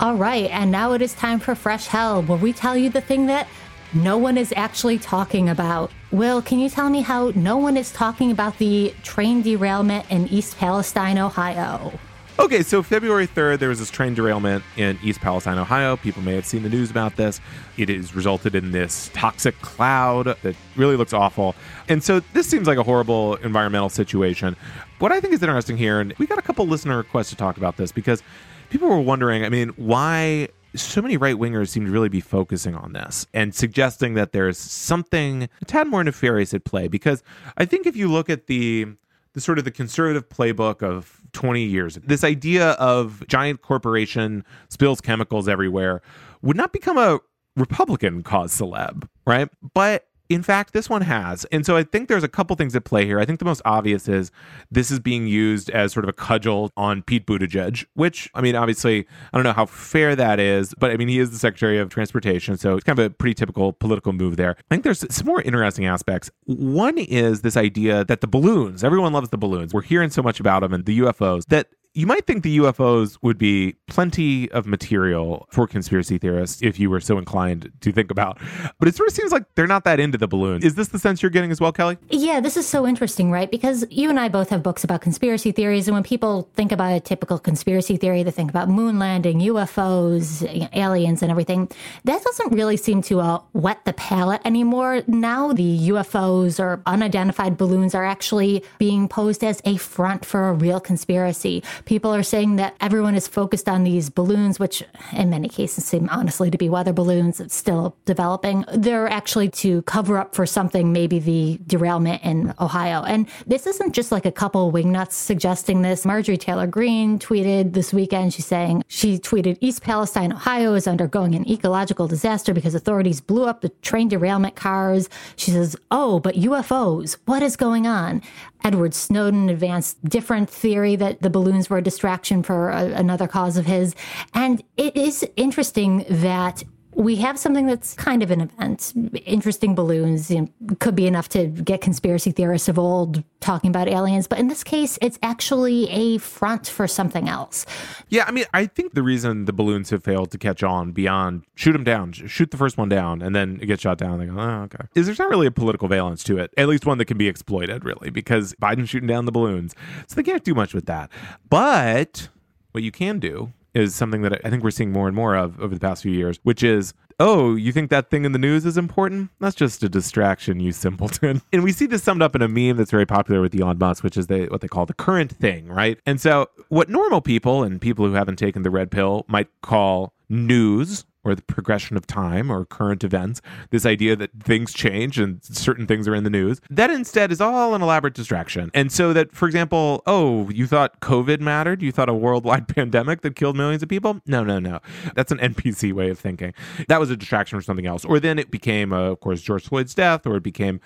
[0.08, 3.02] All right, and now it is time for Fresh Hell, where we tell you the
[3.02, 3.46] thing that
[3.94, 5.92] no one is actually talking about.
[6.12, 10.30] Will, can you tell me how no one is talking about the train derailment in
[10.30, 11.92] East Palestine, Ohio?
[12.40, 15.98] Okay, so February 3rd, there was this train derailment in East Palestine, Ohio.
[15.98, 17.42] People may have seen the news about this.
[17.76, 21.54] It has resulted in this toxic cloud that really looks awful.
[21.90, 24.56] And so this seems like a horrible environmental situation.
[25.00, 27.58] What I think is interesting here, and we got a couple listener requests to talk
[27.58, 28.24] about this because
[28.70, 32.76] people were wondering, I mean, why so many right wingers seem to really be focusing
[32.76, 36.88] on this and suggesting that there's something a tad more nefarious at play.
[36.88, 37.24] Because
[37.58, 38.88] I think if you look at the
[39.34, 45.00] the sort of the conservative playbook of 20 years, this idea of giant corporation spills
[45.00, 46.02] chemicals everywhere
[46.42, 47.20] would not become a
[47.56, 49.50] Republican cause celeb, right?
[49.74, 51.46] But in fact, this one has.
[51.46, 53.20] And so I think there's a couple things at play here.
[53.20, 54.32] I think the most obvious is
[54.70, 58.56] this is being used as sort of a cudgel on Pete Buttigieg, which, I mean,
[58.56, 61.78] obviously, I don't know how fair that is, but I mean, he is the Secretary
[61.80, 62.58] of Transportation.
[62.58, 64.56] So it's kind of a pretty typical political move there.
[64.58, 66.30] I think there's some more interesting aspects.
[66.46, 69.74] One is this idea that the balloons, everyone loves the balloons.
[69.74, 71.68] We're hearing so much about them and the UFOs that
[71.98, 76.92] you might think the UFOs would be plenty of material for conspiracy theorists if you
[76.92, 78.38] were so inclined to think about.
[78.78, 80.62] But it sort of seems like they're not that into the balloon.
[80.62, 81.98] Is this the sense you're getting as well, Kelly?
[82.12, 83.50] Yeah, this is so interesting, right?
[83.50, 85.88] Because you and I both have books about conspiracy theories.
[85.88, 90.70] And when people think about a typical conspiracy theory, they think about moon landing, UFOs,
[90.74, 91.68] aliens, and everything.
[92.04, 95.02] That doesn't really seem to uh, wet the palate anymore.
[95.08, 100.54] Now the UFOs or unidentified balloons are actually being posed as a front for a
[100.54, 104.84] real conspiracy People are saying that everyone is focused on these balloons, which
[105.14, 107.40] in many cases seem honestly to be weather balloons.
[107.40, 108.66] It's still developing.
[108.74, 113.04] They're actually to cover up for something, maybe the derailment in Ohio.
[113.04, 116.06] And this isn't just like a couple wingnuts suggesting this.
[116.06, 118.34] Marjorie Taylor Greene tweeted this weekend.
[118.34, 123.46] She's saying she tweeted East Palestine, Ohio is undergoing an ecological disaster because authorities blew
[123.46, 125.08] up the train derailment cars.
[125.38, 128.22] She says, Oh, but UFOs, what is going on?
[128.64, 133.58] Edward Snowden advanced different theory that the balloons were a distraction for a, another cause
[133.58, 133.96] of his.
[134.34, 136.64] And it is interesting that
[136.98, 138.92] we have something that's kind of an event.
[139.24, 143.88] Interesting balloons you know, could be enough to get conspiracy theorists of old talking about
[143.88, 147.68] aliens, but in this case, it's actually a front for something else.
[148.10, 151.44] Yeah, I mean, I think the reason the balloons have failed to catch on beyond
[151.54, 154.26] shoot them down, shoot the first one down, and then it gets shot down, they
[154.26, 156.98] go, oh, okay, is there's not really a political valence to it, at least one
[156.98, 159.76] that can be exploited, really, because Biden's shooting down the balloons.
[160.08, 161.12] So they can't do much with that.
[161.48, 162.30] But
[162.72, 165.60] what you can do is something that I think we're seeing more and more of
[165.62, 168.66] over the past few years, which is oh, you think that thing in the news
[168.66, 169.32] is important?
[169.40, 171.42] That's just a distraction, you simpleton.
[171.52, 174.04] And we see this summed up in a meme that's very popular with Elon Musk,
[174.04, 175.98] which is what they call the current thing, right?
[176.06, 180.14] And so, what normal people and people who haven't taken the red pill might call
[180.30, 185.44] news or the progression of time or current events, this idea that things change and
[185.44, 188.72] certain things are in the news, that instead is all an elaborate distraction.
[188.74, 191.82] And so that, for example, oh, you thought COVID mattered?
[191.82, 194.22] You thought a worldwide pandemic that killed millions of people?
[194.26, 194.80] No, no, no.
[195.16, 196.54] That's an NPC way of thinking.
[196.88, 198.06] That was a distraction for something else.
[198.06, 200.80] Or then it became, uh, of course, George Floyd's death, or it became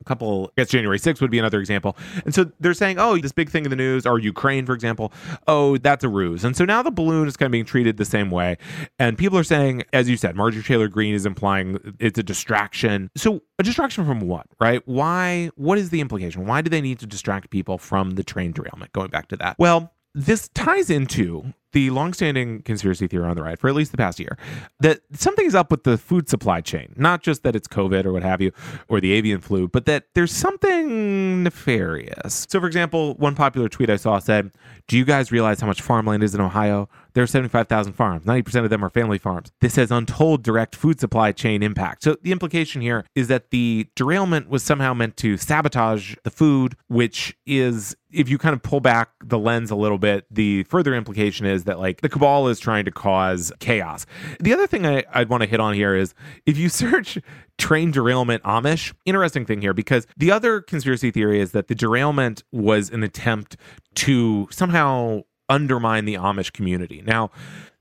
[0.00, 1.96] a couple, I guess January 6th would be another example.
[2.24, 5.12] And so they're saying, oh, this big thing in the news, or Ukraine, for example,
[5.46, 6.44] oh, that's a ruse.
[6.44, 8.56] And so now the balloon is kind of being treated the same way.
[8.98, 13.10] And people are saying, as you said, Marjorie Taylor Greene is implying it's a distraction.
[13.16, 14.82] So, a distraction from what, right?
[14.86, 15.50] Why?
[15.56, 16.46] What is the implication?
[16.46, 18.92] Why do they need to distract people from the train derailment?
[18.92, 19.56] Going back to that.
[19.58, 23.96] Well, this ties into the longstanding conspiracy theory on the right for at least the
[23.98, 24.36] past year
[24.80, 26.94] that something is up with the food supply chain.
[26.96, 28.52] Not just that it's COVID or what have you,
[28.88, 32.46] or the avian flu, but that there's something nefarious.
[32.48, 34.52] So, for example, one popular tweet I saw said,
[34.86, 36.88] Do you guys realize how much farmland is in Ohio?
[37.14, 38.24] There are 75,000 farms.
[38.24, 39.50] 90% of them are family farms.
[39.60, 42.02] This has untold direct food supply chain impact.
[42.02, 46.76] So, the implication here is that the derailment was somehow meant to sabotage the food,
[46.88, 50.94] which is if you kind of pull back the lens a little bit, the further
[50.94, 54.06] implication is that like the cabal is trying to cause chaos.
[54.40, 56.14] The other thing I, I'd want to hit on here is
[56.46, 57.18] if you search
[57.58, 62.42] train derailment Amish, interesting thing here because the other conspiracy theory is that the derailment
[62.52, 63.56] was an attempt
[63.96, 67.02] to somehow undermine the Amish community.
[67.04, 67.30] Now,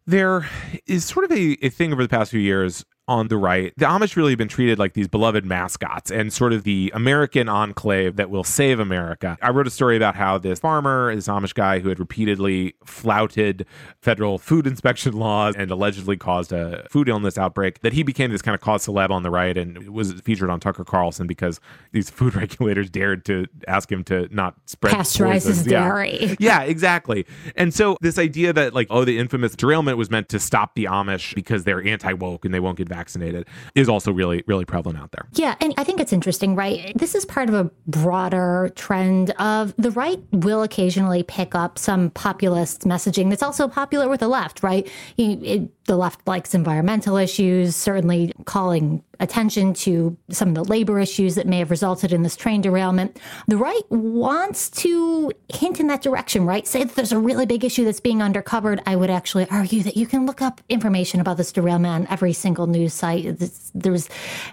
[0.06, 0.50] there
[0.86, 3.86] is sort of a, a thing over the past few years on the right, the
[3.86, 8.18] Amish really have been treated like these beloved mascots and sort of the American enclave
[8.18, 9.38] that will save America.
[9.41, 13.66] I wrote a story about how this farmer, this Amish guy who had repeatedly flouted
[14.01, 18.41] federal food inspection laws and allegedly caused a food illness outbreak, that he became this
[18.41, 21.62] kind of cause celeb on the right and was featured on Tucker Carlson because
[21.93, 26.26] these food regulators dared to ask him to not spread pasteurize his dairy.
[26.26, 26.36] Yeah.
[26.39, 27.26] yeah, exactly.
[27.55, 30.86] And so this idea that like, oh, the infamous derailment was meant to stop the
[30.86, 34.66] Amish because they're anti woke and they won't get back vaccinated is also really, really
[34.66, 35.28] prevalent out there.
[35.34, 35.56] Yeah.
[35.62, 36.91] And I think it's interesting, right?
[36.95, 42.10] This is part of a broader trend of the right will occasionally pick up some
[42.12, 44.89] populist messaging that's also popular with the left, right?
[45.18, 51.36] It, the left likes environmental issues, certainly calling attention to some of the labor issues
[51.36, 53.20] that may have resulted in this train derailment.
[53.48, 56.68] The right wants to hint in that direction, right?
[56.68, 58.82] Say that there's a really big issue that's being undercovered.
[58.86, 62.34] I would actually argue that you can look up information about this derailment on every
[62.34, 63.26] single news site.
[63.26, 64.10] It's, there's,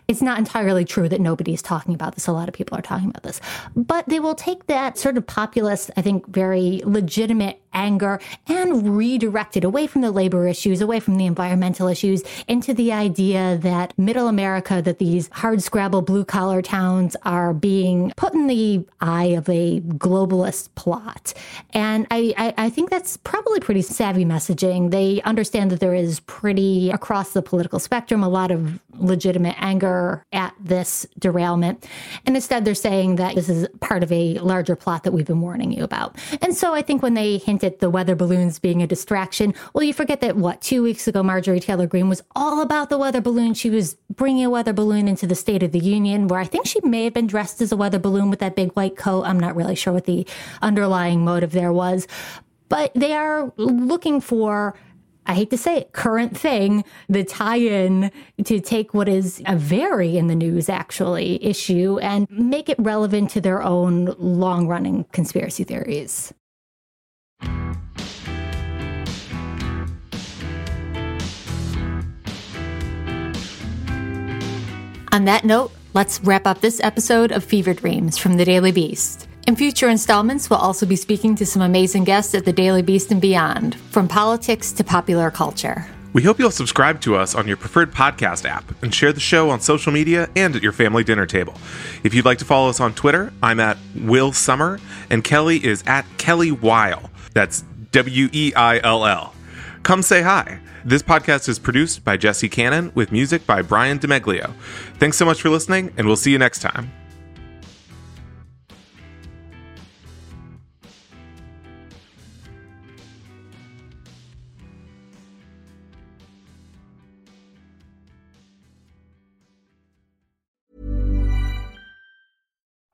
[0.08, 2.26] it's not entirely true that nobody's talking about this.
[2.26, 3.40] A lot of people are talking about this,
[3.74, 9.64] but they will take that sort of populist, I think, very legitimate anger and redirected
[9.64, 14.28] away from the labor issues, away from the environmental issues, into the idea that middle
[14.28, 19.48] America, that these hard scrabble blue collar towns are being put in the eye of
[19.48, 21.34] a globalist plot.
[21.72, 24.90] And I, I, I think that's probably pretty savvy messaging.
[24.90, 30.24] They understand that there is pretty across the political spectrum a lot of legitimate anger
[30.32, 31.86] at this derailment.
[32.26, 35.40] And instead, they're saying that this is part of a larger plot that we've been
[35.40, 36.16] warning you about.
[36.40, 39.92] And so I think when they hint the weather balloons being a distraction, well, you
[39.92, 43.54] forget that what, two weeks ago, Marjorie Taylor Greene was all about the weather balloon.
[43.54, 46.66] She was bringing a weather balloon into the State of the Union, where I think
[46.66, 49.24] she may have been dressed as a weather balloon with that big white coat.
[49.24, 50.26] I'm not really sure what the
[50.62, 52.06] underlying motive there was.
[52.68, 54.74] But they are looking for
[55.26, 58.12] I hate to say it, current thing, the tie in
[58.44, 63.30] to take what is a very in the news actually issue and make it relevant
[63.30, 66.34] to their own long running conspiracy theories.
[75.14, 79.28] On that note, let's wrap up this episode of Fever Dreams from the Daily Beast.
[79.46, 83.12] In future installments, we'll also be speaking to some amazing guests at the Daily Beast
[83.12, 85.86] and beyond, from politics to popular culture.
[86.14, 89.50] We hope you'll subscribe to us on your preferred podcast app and share the show
[89.50, 91.54] on social media and at your family dinner table.
[92.02, 95.84] If you'd like to follow us on Twitter, I'm at Will Sommer and Kelly is
[95.86, 97.08] at Kelly Weil.
[97.34, 97.62] That's
[97.92, 99.32] W E I L L.
[99.84, 100.58] come say hi.
[100.86, 104.52] This podcast is produced by Jesse Cannon with music by Brian DeMeglio.
[104.98, 106.92] Thanks so much for listening, and we'll see you next time.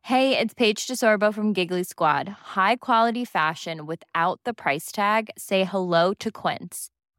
[0.03, 2.29] Hey, it's Paige DeSorbo from Giggly Squad.
[2.29, 5.31] High quality fashion without the price tag.
[5.37, 6.91] Say hello to Quince.